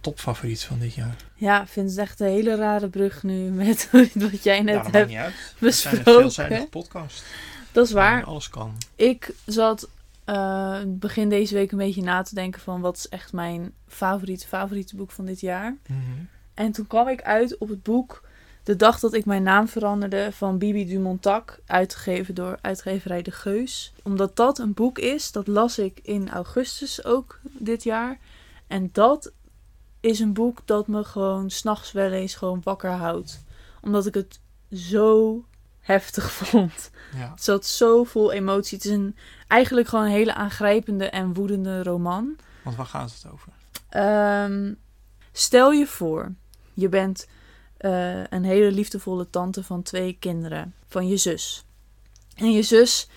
topfavoriet 0.00 0.64
van 0.64 0.78
dit 0.78 0.94
jaar? 0.94 1.16
Ja, 1.34 1.62
ik 1.62 1.68
vind 1.68 1.90
het 1.90 1.98
echt 1.98 2.20
een 2.20 2.26
hele 2.26 2.56
rare 2.56 2.88
brug 2.88 3.22
nu 3.22 3.50
met 3.50 3.88
wat 4.14 4.42
jij 4.42 4.62
net 4.62 4.90
hebt 4.90 5.08
niet 5.08 5.16
uit. 5.16 5.34
We 5.58 5.70
zijn 5.70 5.94
een 5.94 5.98
besproken. 6.00 6.22
veelzijdige 6.22 6.66
podcast. 6.66 7.24
Dat 7.72 7.86
is 7.86 7.92
waar. 7.92 8.24
alles 8.24 8.48
kan. 8.48 8.76
Ik 8.94 9.34
zat 9.46 9.88
eh, 10.24 10.78
begin 10.86 11.28
deze 11.28 11.54
week 11.54 11.72
een 11.72 11.78
beetje 11.78 12.02
na 12.02 12.22
te 12.22 12.34
denken 12.34 12.60
van 12.60 12.80
wat 12.80 12.96
is 12.96 13.08
echt 13.08 13.32
mijn 13.32 13.72
favoriete, 13.88 14.46
favoriete 14.46 14.96
boek 14.96 15.10
van 15.10 15.24
dit 15.24 15.40
jaar. 15.40 15.76
Mhm. 15.86 16.00
En 16.54 16.72
toen 16.72 16.86
kwam 16.86 17.08
ik 17.08 17.22
uit 17.22 17.58
op 17.58 17.68
het 17.68 17.82
boek 17.82 18.22
De 18.66 18.76
dag 18.76 19.00
dat 19.00 19.14
ik 19.14 19.24
mijn 19.24 19.42
naam 19.42 19.68
veranderde 19.68 20.32
van 20.32 20.58
Bibi 20.58 20.86
Dumontac, 20.86 21.58
uitgegeven 21.66 22.34
door 22.34 22.58
uitgeverij 22.60 23.22
De 23.22 23.30
Geus. 23.30 23.92
Omdat 24.02 24.36
dat 24.36 24.58
een 24.58 24.74
boek 24.74 24.98
is, 24.98 25.32
dat 25.32 25.46
las 25.46 25.78
ik 25.78 26.00
in 26.02 26.30
augustus 26.30 27.04
ook 27.04 27.38
dit 27.42 27.82
jaar. 27.82 28.18
En 28.66 28.88
dat 28.92 29.32
is 30.00 30.20
een 30.20 30.32
boek 30.32 30.58
dat 30.64 30.86
me 30.86 31.04
gewoon 31.04 31.50
s'nachts 31.50 31.92
wel 31.92 32.10
eens 32.10 32.34
gewoon 32.34 32.60
wakker 32.64 32.90
houdt. 32.90 33.44
Omdat 33.80 34.06
ik 34.06 34.14
het 34.14 34.40
zo 34.72 35.44
heftig 35.80 36.32
vond. 36.40 36.90
Ja. 37.16 37.30
Het 37.30 37.42
zat 37.42 37.66
zo 37.66 38.04
vol 38.04 38.32
emotie. 38.32 38.76
Het 38.76 38.86
is 38.86 38.92
een, 38.92 39.16
eigenlijk 39.48 39.88
gewoon 39.88 40.04
een 40.04 40.10
hele 40.10 40.34
aangrijpende 40.34 41.10
en 41.10 41.34
woedende 41.34 41.82
roman. 41.82 42.36
Want 42.62 42.76
waar 42.76 42.86
gaat 42.86 43.12
het 43.12 43.32
over? 43.32 43.52
Ehm, 43.88 44.74
stel 45.32 45.72
je 45.72 45.86
voor, 45.86 46.32
je 46.74 46.88
bent 46.88 47.26
eh, 47.76 48.24
een 48.24 48.44
hele 48.44 48.72
liefdevolle 48.72 49.30
tante 49.30 49.64
van 49.64 49.82
twee 49.82 50.16
kinderen, 50.20 50.74
van 50.86 51.08
je 51.08 51.16
zus. 51.16 51.64
En 52.34 52.52
je 52.52 52.62
zus 52.62 53.08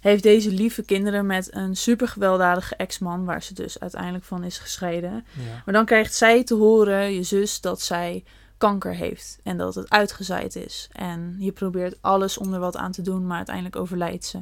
heeft 0.00 0.22
deze 0.22 0.50
lieve 0.50 0.82
kinderen 0.82 1.26
met 1.26 1.54
een 1.54 1.76
super 1.76 2.08
gewelddadige 2.08 2.76
ex-man, 2.76 3.24
waar 3.24 3.42
ze 3.42 3.54
dus 3.54 3.80
uiteindelijk 3.80 4.24
van 4.24 4.44
is 4.44 4.58
gescheiden. 4.58 5.12
Ja. 5.32 5.62
Maar 5.64 5.74
dan 5.74 5.84
krijgt 5.84 6.14
zij 6.14 6.44
te 6.44 6.54
horen, 6.54 7.12
je 7.12 7.22
zus, 7.22 7.60
dat 7.60 7.80
zij 7.80 8.24
kanker 8.58 8.94
heeft 8.94 9.38
en 9.42 9.56
dat 9.56 9.74
het 9.74 9.90
uitgezaaid 9.90 10.56
is. 10.56 10.88
En 10.92 11.36
je 11.38 11.52
probeert 11.52 11.98
alles 12.00 12.38
om 12.38 12.54
er 12.54 12.60
wat 12.60 12.76
aan 12.76 12.92
te 12.92 13.02
doen, 13.02 13.26
maar 13.26 13.36
uiteindelijk 13.36 13.76
overlijdt 13.76 14.24
ze. 14.24 14.40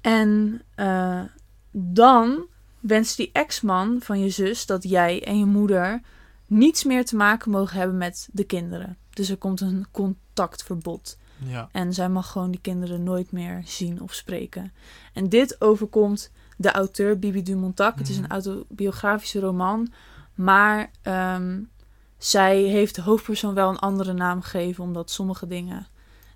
En 0.00 0.62
eh, 0.74 1.20
dan 1.70 2.46
wenst 2.80 3.16
die 3.16 3.30
ex-man 3.32 4.00
van 4.00 4.20
je 4.20 4.30
zus 4.30 4.66
dat 4.66 4.82
jij 4.82 5.24
en 5.24 5.38
je 5.38 5.44
moeder 5.44 6.00
niets 6.54 6.84
meer 6.84 7.04
te 7.04 7.16
maken 7.16 7.50
mogen 7.50 7.76
hebben 7.78 7.96
met 7.96 8.28
de 8.32 8.44
kinderen. 8.44 8.96
Dus 9.10 9.28
er 9.30 9.36
komt 9.36 9.60
een 9.60 9.86
contactverbod. 9.90 11.18
Ja. 11.38 11.68
En 11.72 11.92
zij 11.92 12.08
mag 12.08 12.30
gewoon 12.30 12.50
die 12.50 12.60
kinderen 12.60 13.02
nooit 13.02 13.32
meer 13.32 13.62
zien 13.64 14.00
of 14.02 14.14
spreken. 14.14 14.72
En 15.12 15.28
dit 15.28 15.60
overkomt 15.60 16.30
de 16.56 16.70
auteur, 16.72 17.18
Bibi 17.18 17.42
Dumontac. 17.42 17.98
Het 17.98 18.08
is 18.08 18.16
een 18.16 18.22
Mhm. 18.22 18.32
autobiografische 18.32 19.40
roman. 19.40 19.92
Maar 20.34 20.90
ehm, 21.02 21.60
zij 22.18 22.62
heeft 22.62 22.94
de 22.94 23.02
hoofdpersoon 23.02 23.54
wel 23.54 23.68
een 23.70 23.78
andere 23.78 24.12
naam 24.12 24.42
gegeven, 24.42 24.84
omdat 24.84 25.10
sommige 25.10 25.46
dingen 25.46 25.86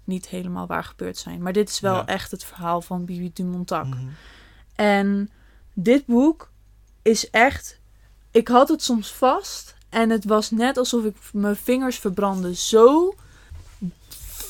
niet 0.05 0.29
helemaal 0.29 0.67
waar 0.67 0.85
gebeurd 0.85 1.17
zijn. 1.17 1.43
Maar 1.43 1.53
dit 1.53 1.69
is 1.69 1.81
wel 1.81 1.95
Ja. 1.95 2.07
echt 2.07 2.31
het 2.31 2.45
verhaal 2.45 2.81
van 2.81 3.05
Bibi 3.05 3.31
Dumontac. 3.33 3.87
Mhm. 3.87 4.07
En 4.75 5.31
dit 5.75 6.07
boek 6.07 6.51
is 7.03 7.31
echt. 7.31 7.81
Ik 8.31 8.49
had 8.49 8.69
het 8.69 8.83
soms 8.83 9.13
vast 9.13 9.77
en 9.89 10.11
het 10.11 10.25
was 10.25 10.51
net 10.51 10.77
alsof 10.77 11.05
ik 11.05 11.17
mijn 11.33 11.57
vingers 11.57 11.99
verbrandde. 11.99 12.55
Zo 12.55 13.15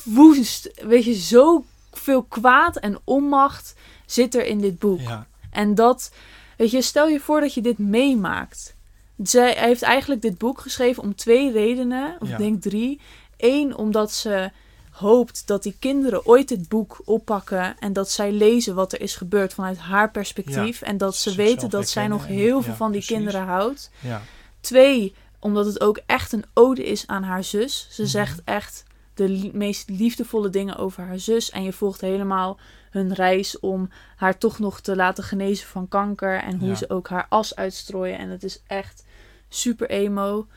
woest, 0.03 0.71
weet 0.83 1.03
je, 1.03 1.13
zo 1.13 1.63
veel 1.91 2.23
kwaad 2.23 2.77
en 2.77 2.99
onmacht 3.03 3.75
zit 4.05 4.35
er 4.35 4.45
in 4.45 4.59
dit 4.59 4.79
boek. 4.79 4.99
Ja. 5.01 5.27
En 5.51 5.75
dat, 5.75 6.11
weet 6.57 6.71
je, 6.71 6.81
stel 6.81 7.07
je 7.07 7.19
voor 7.19 7.39
dat 7.39 7.53
je 7.53 7.61
dit 7.61 7.77
meemaakt. 7.77 8.75
Zij 9.23 9.53
heeft 9.57 9.81
eigenlijk 9.81 10.21
dit 10.21 10.37
boek 10.37 10.59
geschreven 10.61 11.03
om 11.03 11.15
twee 11.15 11.51
redenen, 11.51 12.15
of 12.19 12.27
Ja. 12.27 12.33
ik 12.33 12.39
denk 12.39 12.61
drie. 12.61 13.01
Eén, 13.37 13.75
omdat 13.75 14.11
ze 14.11 14.51
hoopt 14.89 15.47
dat 15.47 15.63
die 15.63 15.75
kinderen 15.79 16.25
ooit 16.25 16.47
dit 16.47 16.67
boek 16.69 17.01
oppakken 17.05 17.75
en 17.79 17.93
dat 17.93 18.11
zij 18.11 18.31
lezen 18.31 18.75
wat 18.75 18.93
er 18.93 19.01
is 19.01 19.15
gebeurd 19.15 19.53
vanuit 19.53 19.77
haar 19.77 20.11
perspectief. 20.11 20.81
En 20.81 20.97
dat 20.97 21.15
ze 21.15 21.21
Zichzelf 21.21 21.47
weten 21.47 21.69
dat 21.69 21.89
zij 21.89 22.07
nog 22.07 22.25
heel 22.27 22.61
veel 22.61 22.75
van 22.75 22.91
die 22.91 23.05
kinderen 23.05 23.41
houdt. 23.45 23.91
Ja. 23.99 24.21
Twee, 24.59 25.13
omdat 25.39 25.65
het 25.65 25.81
ook 25.81 25.99
echt 26.05 26.31
een 26.31 26.45
ode 26.53 26.83
is 26.85 27.07
aan 27.07 27.23
haar 27.23 27.43
zus. 27.43 27.87
Ze 27.91 28.01
Mhm. 28.01 28.11
zegt 28.11 28.41
echt 28.45 28.83
de 29.13 29.29
li- 29.29 29.51
meest 29.53 29.89
liefdevolle 29.89 30.49
dingen 30.49 30.75
over 30.77 31.03
haar 31.03 31.19
zus. 31.19 31.49
En 31.49 31.63
je 31.63 31.73
volgt 31.73 32.01
helemaal 32.01 32.59
hun 32.89 33.13
reis 33.13 33.59
om 33.59 33.89
haar 34.15 34.37
toch 34.37 34.59
nog 34.59 34.81
te 34.81 34.95
laten 34.95 35.23
genezen 35.23 35.67
van 35.67 35.87
kanker. 35.87 36.39
En 36.41 36.59
hoe 36.59 36.69
Ja. 36.69 36.75
ze 36.75 36.89
ook 36.89 37.07
haar 37.09 37.25
as 37.29 37.55
uitstrooien. 37.55 38.17
En 38.17 38.29
het 38.29 38.43
is 38.43 38.61
echt 38.67 39.05
super 39.49 39.89
emo. 39.89 40.47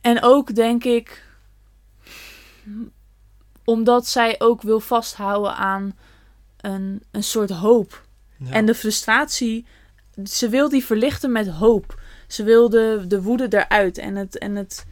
En 0.00 0.22
ook 0.22 0.54
denk 0.54 0.84
ik, 0.84 1.24
omdat 3.64 4.06
zij 4.06 4.34
ook 4.40 4.62
wil 4.62 4.80
vasthouden 4.80 5.56
aan 5.56 5.98
een, 6.60 7.02
een 7.10 7.22
soort 7.24 7.50
hoop. 7.50 8.06
Ja. 8.36 8.50
En 8.50 8.66
de 8.66 8.74
frustratie, 8.74 9.66
ze 10.24 10.48
wil 10.48 10.68
die 10.68 10.84
verlichten 10.84 11.32
met 11.32 11.48
hoop. 11.48 12.00
Ze 12.32 12.42
wil 12.42 12.68
de, 12.68 13.04
de 13.08 13.22
woede 13.22 13.46
eruit. 13.48 13.98
En, 13.98 14.16
het, 14.16 14.38
en 14.38 14.56
het, 14.56 14.86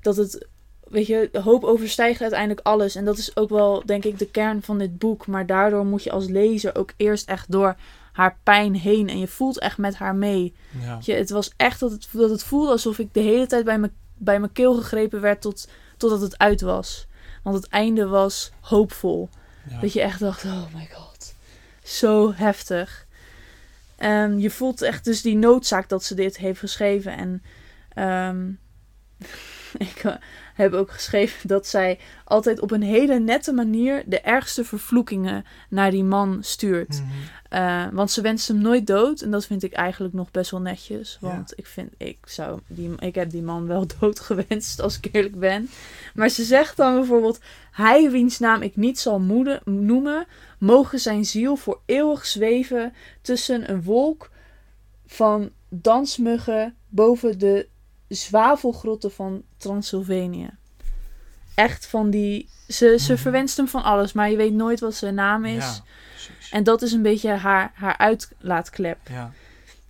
dat 0.00 0.16
het, 0.16 0.46
weet 0.88 1.06
je, 1.06 1.28
hoop 1.42 1.64
overstijgt 1.64 2.20
uiteindelijk 2.20 2.60
alles. 2.66 2.94
En 2.94 3.04
dat 3.04 3.18
is 3.18 3.36
ook 3.36 3.48
wel, 3.48 3.82
denk 3.86 4.04
ik, 4.04 4.18
de 4.18 4.30
kern 4.30 4.62
van 4.62 4.78
dit 4.78 4.98
boek. 4.98 5.26
Maar 5.26 5.46
daardoor 5.46 5.86
moet 5.86 6.02
je 6.02 6.10
als 6.10 6.28
lezer 6.28 6.76
ook 6.76 6.92
eerst 6.96 7.28
echt 7.28 7.52
door 7.52 7.76
haar 8.12 8.38
pijn 8.42 8.74
heen. 8.74 9.08
En 9.08 9.18
je 9.18 9.28
voelt 9.28 9.58
echt 9.58 9.78
met 9.78 9.94
haar 9.94 10.14
mee. 10.14 10.54
ja. 10.80 10.98
Je, 11.02 11.12
het 11.12 11.30
was 11.30 11.52
echt 11.56 11.80
dat 11.80 11.90
het, 11.90 12.08
dat 12.12 12.30
het 12.30 12.42
voelde 12.42 12.70
alsof 12.70 12.98
ik 12.98 13.14
de 13.14 13.20
hele 13.20 13.46
tijd 13.46 13.64
bij 13.64 13.78
mijn, 13.78 13.92
bij 14.16 14.40
mijn 14.40 14.52
keel 14.52 14.74
gegrepen 14.74 15.20
werd 15.20 15.40
tot, 15.40 15.68
totdat 15.96 16.20
het 16.20 16.38
uit 16.38 16.60
was. 16.60 17.06
Want 17.42 17.56
het 17.56 17.68
einde 17.68 18.06
was 18.06 18.52
hoopvol. 18.60 19.28
Ja. 19.70 19.80
Dat 19.80 19.92
je 19.92 20.00
echt 20.00 20.20
dacht, 20.20 20.44
oh 20.44 20.74
my 20.74 20.88
god. 20.92 21.34
Zo 21.82 22.32
heftig. 22.34 23.06
En 24.02 24.40
je 24.40 24.50
voelt 24.50 24.82
echt 24.82 25.04
dus 25.04 25.22
die 25.22 25.36
noodzaak 25.36 25.88
dat 25.88 26.04
ze 26.04 26.14
dit 26.14 26.36
heeft 26.36 26.58
geschreven. 26.58 27.16
En 27.16 27.42
ehm, 27.88 28.50
ik 29.90 30.00
eh, 30.04 30.14
heb 30.54 30.72
ook 30.72 30.90
geschreven 30.90 31.48
dat 31.48 31.66
zij 31.66 31.98
altijd 32.24 32.60
op 32.60 32.70
een 32.70 32.82
hele 32.82 33.18
nette 33.18 33.52
manier 33.52 34.02
de 34.06 34.20
ergste 34.20 34.64
vervloekingen 34.64 35.44
naar 35.68 35.90
die 35.90 36.04
man 36.04 36.38
stuurt. 36.40 36.88
Mhm. 37.00 37.10
Eh, 37.48 37.86
want 37.92 38.10
ze 38.10 38.20
wenst 38.20 38.48
hem 38.48 38.58
nooit 38.58 38.86
dood. 38.86 39.20
En 39.20 39.30
dat 39.30 39.46
vind 39.46 39.62
ik 39.62 39.72
eigenlijk 39.72 40.14
nog 40.14 40.30
best 40.30 40.50
wel 40.50 40.60
netjes. 40.60 41.18
Ja. 41.20 41.28
Want 41.28 41.52
ik 41.56 41.66
vind, 41.66 41.92
ik 41.96 42.18
zou, 42.24 42.60
die, 42.66 42.90
ik 42.98 43.14
heb 43.14 43.30
die 43.30 43.42
man 43.42 43.66
wel 43.66 43.86
dood 44.00 44.20
gewenst, 44.20 44.80
als 44.80 44.96
ik 44.96 45.08
eerlijk 45.12 45.38
ben. 45.38 45.68
Maar 46.14 46.28
ze 46.28 46.44
zegt 46.44 46.76
dan 46.76 46.94
bijvoorbeeld: 46.94 47.40
Hij 47.70 48.10
wiens 48.10 48.38
naam 48.38 48.62
ik 48.62 48.76
niet 48.76 48.98
zal 48.98 49.20
noemen, 49.64 50.26
mogen 50.58 50.98
zijn 50.98 51.24
ziel 51.24 51.56
voor 51.56 51.80
eeuwig 51.86 52.26
zweven 52.26 52.92
tussen 53.22 53.70
een 53.70 53.82
wolk 53.82 54.30
van 55.06 55.50
dansmuggen 55.68 56.74
boven 56.88 57.38
de 57.38 57.68
zwavelgrotten 58.14 59.12
van 59.12 59.42
Transylvanië. 59.56 60.50
Echt 61.54 61.86
van 61.86 62.10
die. 62.10 62.48
Ze, 62.68 62.96
ze 62.98 63.12
Mhm. 63.12 63.22
verwenst 63.22 63.56
hem 63.56 63.68
van 63.68 63.82
alles, 63.82 64.12
maar 64.12 64.30
je 64.30 64.36
weet 64.36 64.52
nooit 64.52 64.80
wat 64.80 64.94
zijn 64.94 65.14
naam 65.14 65.44
is. 65.44 65.64
Ja. 65.64 65.82
En 66.50 66.64
dat 66.64 66.82
is 66.82 66.92
een 66.92 67.02
beetje 67.02 67.30
haar, 67.30 67.72
haar 67.74 67.96
uitlaatklep. 67.98 68.98
Ja. 69.10 69.32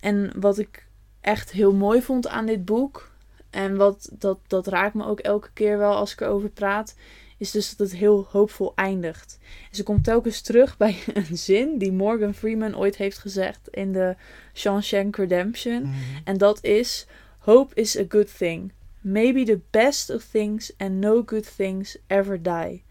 En 0.00 0.32
wat 0.36 0.58
ik 0.58 0.86
echt 1.20 1.50
heel 1.50 1.72
mooi 1.74 2.02
vond 2.02 2.28
aan 2.28 2.46
dit 2.46 2.64
boek. 2.64 3.10
En 3.50 3.76
wat 3.76 4.08
dat, 4.12 4.38
dat 4.46 4.66
raakt 4.66 4.94
me 4.94 5.04
ook 5.06 5.20
elke 5.20 5.48
keer 5.52 5.78
wel 5.78 5.94
als 5.96 6.12
ik 6.12 6.20
erover 6.20 6.48
praat. 6.48 6.94
Is 7.36 7.50
dus 7.50 7.76
dat 7.76 7.88
het 7.90 7.98
heel 7.98 8.26
hoopvol 8.30 8.72
eindigt. 8.74 9.38
En 9.70 9.76
ze 9.76 9.82
komt 9.82 10.04
telkens 10.04 10.40
terug 10.40 10.76
bij 10.76 10.98
een 11.14 11.38
zin 11.38 11.78
die 11.78 11.92
Morgan 11.92 12.34
Freeman 12.34 12.76
ooit 12.76 12.96
heeft 12.96 13.18
gezegd 13.18 13.68
in 13.70 13.92
de 13.92 14.16
Shawshank 14.54 15.16
Redemption. 15.16 15.82
Mhm. 15.82 15.92
En 16.24 16.38
dat 16.38 16.64
is: 16.64 17.06
Hope 17.44 17.74
is 17.80 17.98
a 17.98 18.04
good 18.08 18.36
thing. 18.36 18.72
Maybe 19.00 19.44
the 19.44 19.60
best 19.70 20.10
of 20.10 20.24
things 20.30 20.72
and 20.76 20.90
no 20.90 21.22
good 21.26 21.56
things 21.56 21.96
ever 22.06 22.42
die. 22.42 22.82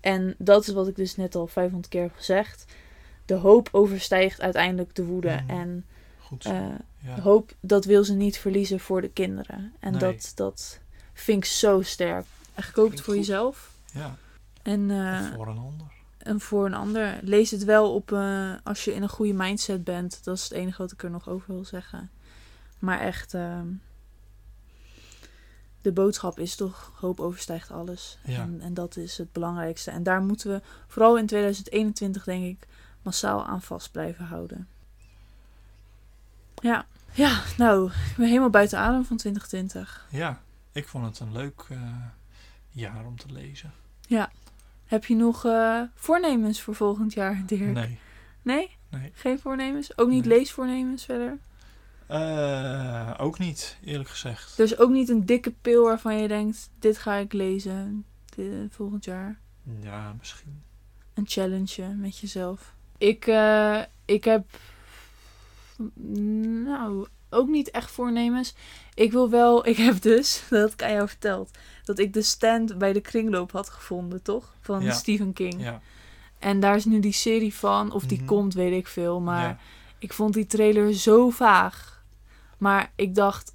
En 0.00 0.34
dat 0.38 0.66
is 0.66 0.72
wat 0.74 0.88
ik 0.88 0.96
dus 0.96 1.16
net 1.16 1.34
al 1.34 1.46
500 1.46 1.88
keer 1.88 2.02
heb 2.02 2.14
gezegd. 2.16 2.64
De 3.24 3.34
hoop 3.34 3.68
overstijgt 3.72 4.40
uiteindelijk 4.40 4.94
de 4.94 5.04
woede. 5.04 5.40
Mhm. 5.46 5.50
En 5.58 5.84
Goed 6.18 6.42
zo. 6.42 6.50
eh, 6.50 6.64
ja. 6.98 7.20
hoop, 7.20 7.52
dat 7.60 7.84
wil 7.84 8.04
ze 8.04 8.14
niet 8.14 8.38
verliezen 8.38 8.80
voor 8.80 9.00
de 9.00 9.08
kinderen. 9.10 9.72
En 9.80 9.90
Nee. 9.90 10.00
dat, 10.00 10.32
dat 10.34 10.80
vind 11.12 11.38
ik 11.38 11.50
zo 11.50 11.82
sterk. 11.82 12.24
En 12.54 12.64
koop 12.72 12.74
het 12.74 12.74
Vind 12.84 12.98
ik 12.98 13.04
voor 13.04 13.14
goed. 13.14 13.26
jezelf. 13.26 13.70
ja. 13.92 14.16
En, 14.62 14.90
eh, 14.90 15.32
voor 15.34 15.46
een 15.48 15.58
ander. 15.58 15.86
en 16.18 16.40
voor 16.40 16.66
een 16.66 16.74
ander. 16.74 17.18
Lees 17.22 17.50
het 17.50 17.64
wel 17.64 17.94
op 17.94 18.12
eh, 18.12 18.52
als 18.64 18.84
je 18.84 18.94
in 18.94 19.02
een 19.02 19.08
goede 19.08 19.32
mindset 19.32 19.84
bent. 19.84 20.24
Dat 20.24 20.36
is 20.36 20.42
het 20.42 20.52
enige 20.52 20.82
wat 20.82 20.92
ik 20.92 21.02
er 21.02 21.10
nog 21.10 21.28
over 21.28 21.54
wil 21.54 21.64
zeggen. 21.64 22.10
Maar 22.78 23.00
echt, 23.00 23.34
ehm, 23.34 23.66
de 25.86 25.92
boodschap 25.92 26.38
is 26.38 26.56
toch: 26.56 26.92
hoop 26.94 27.20
overstijgt 27.20 27.70
alles. 27.70 28.18
Ja. 28.24 28.40
En, 28.40 28.60
en 28.60 28.74
dat 28.74 28.96
is 28.96 29.18
het 29.18 29.32
belangrijkste. 29.32 29.90
En 29.90 30.02
daar 30.02 30.22
moeten 30.22 30.50
we 30.50 30.60
vooral 30.86 31.18
in 31.18 31.26
2021, 31.26 32.24
denk 32.24 32.44
ik, 32.44 32.66
massaal 33.02 33.46
aan 33.46 33.62
vast 33.62 33.92
blijven 33.92 34.24
houden. 34.24 34.68
Ja, 36.54 36.86
ja 37.12 37.42
nou, 37.56 37.90
ik 37.90 38.14
ben 38.16 38.26
helemaal 38.26 38.50
buiten 38.50 38.78
adem 38.78 39.04
van 39.04 39.16
2020. 39.16 40.06
Ja, 40.10 40.40
ik 40.72 40.88
vond 40.88 41.04
het 41.04 41.20
een 41.20 41.32
leuk 41.32 41.64
eh, 41.68 41.78
jaar 42.70 43.06
om 43.06 43.16
te 43.18 43.32
lezen. 43.32 43.72
Heb 44.86 45.04
je 45.04 45.14
nog 45.14 45.44
eh, 45.44 45.80
voornemens 45.94 46.60
voor 46.60 46.74
volgend 46.74 47.12
jaar, 47.12 47.42
Dirk? 47.46 47.72
Nee. 47.72 47.98
Nee? 48.42 48.76
Nee. 48.88 49.12
Geen 49.14 49.38
voornemens? 49.38 49.98
Ook 49.98 50.08
niet 50.08 50.24
Nee. 50.24 50.38
leesvoornemens 50.38 51.04
verder? 51.04 51.38
Eh, 52.06 53.10
ook 53.18 53.38
niet, 53.38 53.78
eerlijk 53.84 54.08
gezegd. 54.08 54.56
Dus 54.56 54.78
ook 54.78 54.90
niet 54.90 55.08
een 55.08 55.26
dikke 55.26 55.54
pil 55.62 55.84
waarvan 55.84 56.16
je 56.18 56.28
denkt: 56.28 56.70
dit 56.78 56.98
ga 56.98 57.14
ik 57.14 57.32
lezen 57.32 58.04
dit, 58.34 58.52
volgend 58.70 59.04
jaar. 59.04 59.38
Ja, 59.80 60.14
misschien. 60.18 60.62
Een 61.14 61.26
challenge 61.26 61.94
met 61.94 62.18
jezelf. 62.18 62.74
Ik, 62.98 63.26
eh, 63.26 63.80
ik 64.04 64.24
heb. 64.24 64.44
Nou, 66.64 67.06
ook 67.30 67.48
niet 67.48 67.70
echt 67.70 67.90
voornemens. 67.90 68.54
Ik 68.94 69.12
wil 69.12 69.30
wel. 69.30 69.66
Ik 69.68 69.76
heb 69.76 70.02
dus, 70.02 70.42
dat 70.50 70.60
had 70.60 70.72
ik 70.72 70.82
aan 70.82 70.92
jou 70.92 71.08
verteld. 71.08 71.50
Dat 71.84 71.98
ik 71.98 72.12
de 72.12 72.22
stand 72.22 72.78
bij 72.78 72.92
de 72.92 73.00
kringloop 73.00 73.52
had 73.52 73.68
gevonden, 73.70 74.22
toch? 74.22 74.54
Van 74.60 74.82
Ja. 74.82 74.92
Stephen 74.92 75.32
King. 75.32 75.62
Ja. 75.62 75.80
En 76.38 76.60
daar 76.60 76.76
is 76.76 76.84
nu 76.84 77.00
die 77.00 77.12
serie 77.12 77.54
van. 77.54 77.92
Of 77.92 78.04
die 78.04 78.18
Mhm. 78.18 78.26
komt, 78.26 78.54
weet 78.54 78.72
ik 78.72 78.86
veel. 78.86 79.20
Maar 79.20 79.48
ja. 79.48 79.58
ik 79.98 80.12
vond 80.12 80.34
die 80.34 80.46
trailer 80.46 80.94
zo 80.94 81.30
vaag. 81.30 81.95
Maar 82.58 82.92
ik 82.96 83.14
dacht, 83.14 83.52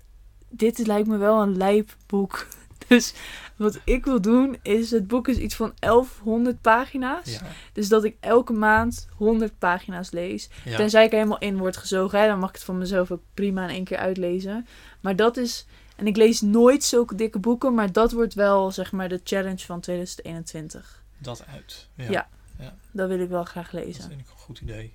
dit 0.50 0.88
lijkt 0.88 1.08
me 1.08 1.18
wel 1.18 1.42
een 1.42 1.58
lijp 1.58 1.96
boek. 2.08 2.48
Dus 2.88 3.14
wat 3.56 3.80
ik 3.84 4.06
wil 4.06 4.22
doen 4.22 4.58
is, 4.62 4.92
het 4.92 5.08
boek 5.08 5.28
is 5.28 5.38
iets 5.38 5.56
van 5.56 5.74
1100 5.80 6.62
pagina's. 6.62 7.34
Ja. 7.34 7.42
Dus 7.74 7.88
dat 7.88 8.04
ik 8.04 8.18
elke 8.20 8.54
maand 8.54 9.08
100 9.18 9.60
pagina's 9.60 10.12
lees. 10.12 10.50
Ja. 10.66 10.78
Tenzij 10.78 11.04
ik 11.06 11.12
er 11.12 11.18
helemaal 11.18 11.40
in 11.40 11.58
word 11.58 11.78
gezogen. 11.78 12.20
Hè, 12.20 12.28
dan 12.28 12.40
mag 12.40 12.50
ik 12.50 12.56
het 12.56 12.64
van 12.64 12.78
mezelf 12.78 13.12
ook 13.12 13.22
prima 13.34 13.64
in 13.64 13.70
één 13.70 13.84
keer 13.84 13.98
uitlezen. 13.98 14.68
Maar 15.02 15.16
dat 15.16 15.38
is... 15.38 15.66
En 15.96 16.08
ik 16.08 16.16
lees 16.16 16.42
nooit 16.42 16.84
zulke 16.84 17.16
dikke 17.16 17.40
boeken. 17.40 17.74
Maar 17.74 17.92
dat 17.92 18.12
wordt 18.12 18.34
wel, 18.34 18.72
zeg 18.72 18.92
maar, 18.92 19.10
de 19.10 19.22
challenge 19.24 19.66
van 19.66 19.80
2021. 19.80 21.04
Dat 21.18 21.44
uit. 21.48 21.88
Ja, 21.96 22.28
Ja. 22.60 22.76
Dat 22.92 23.08
wil 23.08 23.20
ik 23.20 23.30
wel 23.30 23.44
graag 23.44 23.70
Dat 23.72 23.84
lezen. 23.86 24.04
vind 24.04 24.20
ik 24.22 24.28
een 24.30 24.38
goed 24.38 24.60
idee. 24.62 24.94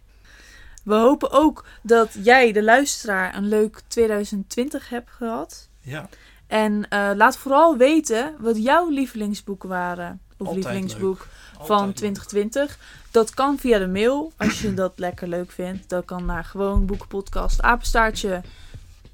We 0.86 0.94
hopen 0.94 1.30
ook 1.30 1.64
dat 1.82 2.16
jij, 2.22 2.52
de 2.52 2.62
luisteraar, 2.62 3.34
een 3.34 3.48
leuk 3.48 3.80
2020 3.88 4.88
hebt 4.88 5.10
gehad. 5.10 5.68
Ja. 5.80 6.08
En 6.46 6.88
eh, 6.88 7.10
laat 7.14 7.36
vooral 7.36 7.76
weten 7.76 8.34
wat 8.38 8.62
jouw 8.62 8.88
lievelingsboeken 8.88 9.68
waren. 9.68 10.20
Of 10.30 10.46
Altijd 10.46 10.64
lievelingsboek 10.64 11.26
van 11.60 11.84
leuk. 11.84 11.96
2020. 11.96 12.78
Dat 13.10 13.34
kan 13.34 13.58
via 13.58 13.78
de 13.78 13.86
mail, 13.86 14.32
als 14.36 14.60
je 14.60 14.74
dat 14.74 14.92
lekker 14.96 15.28
leuk 15.28 15.50
vindt. 15.50 15.88
Dat 15.88 16.04
kan 16.04 16.24
naar 16.24 16.44
gewoon 16.44 16.86
boekenpodcast 16.86 17.62
apenstaartje 17.62 18.42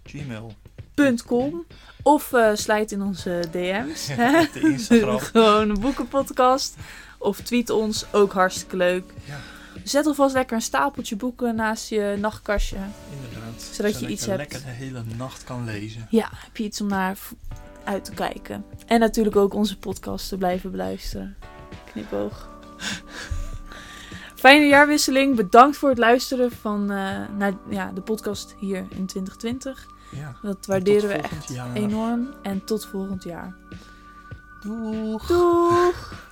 Gmail. 0.05 0.55
Of 2.03 2.33
eh 2.33 2.51
slijt 2.55 2.93
in 2.93 3.03
onze 3.03 3.43
DM's. 3.51 4.07
De 4.53 4.61
Instagram. 4.61 5.19
Gewoon 5.33 5.71
een 5.71 5.81
boekenpodcast. 5.81 6.77
Of 7.19 7.41
tweet 7.41 7.71
ons, 7.71 8.05
ook 8.13 8.33
hartstikke 8.33 8.77
leuk. 8.77 9.05
Ja. 9.25 9.41
Zet 9.85 10.07
alvast 10.07 10.35
lekker 10.35 10.57
een 10.57 10.62
stapeltje 10.62 11.16
boeken 11.16 11.55
naast 11.55 11.88
je 11.88 12.16
nachtkastje. 12.18 12.77
Inderdaad. 13.12 13.62
Zodat 13.62 14.01
je 14.01 14.09
iets 14.09 14.27
hebt. 14.27 14.38
lekker 14.38 14.61
de 14.64 14.71
hele 14.71 15.03
nacht 15.16 15.45
kan 15.45 15.64
lezen. 15.64 16.07
Ja, 16.11 16.29
heb 16.33 16.57
je 16.57 16.64
iets 16.64 16.81
om 16.81 16.87
naar 16.87 17.18
uit 17.85 18.05
te 18.05 18.12
kijken. 18.12 18.64
En 18.87 19.01
natuurlijk 19.01 19.37
ook 19.37 19.55
onze 19.55 19.79
podcast 19.79 20.29
te 20.29 20.37
blijven 20.37 20.71
beluisteren. 20.71 21.37
Knipoog. 21.92 22.51
Fijne 24.35 24.66
jaarwisseling. 24.66 25.37
Bedankt 25.37 25.77
voor 25.77 25.88
het 25.88 25.99
luisteren 25.99 26.51
van, 26.53 26.90
eh, 26.90 27.29
naar 27.38 27.53
ja, 27.71 27.92
de 27.92 28.01
podcast 28.01 28.55
hier 28.59 28.79
in 28.79 29.07
2020. 29.07 29.87
Ja. 30.11 30.37
Dat 30.42 30.66
waarderen 30.66 31.09
we 31.09 31.14
echt 31.14 31.49
jaar. 31.49 31.75
enorm. 31.75 32.35
En 32.42 32.64
tot 32.64 32.87
volgend 32.87 33.23
jaar. 33.23 33.55
Doeg. 34.61 35.27
Doeg! 35.27 36.31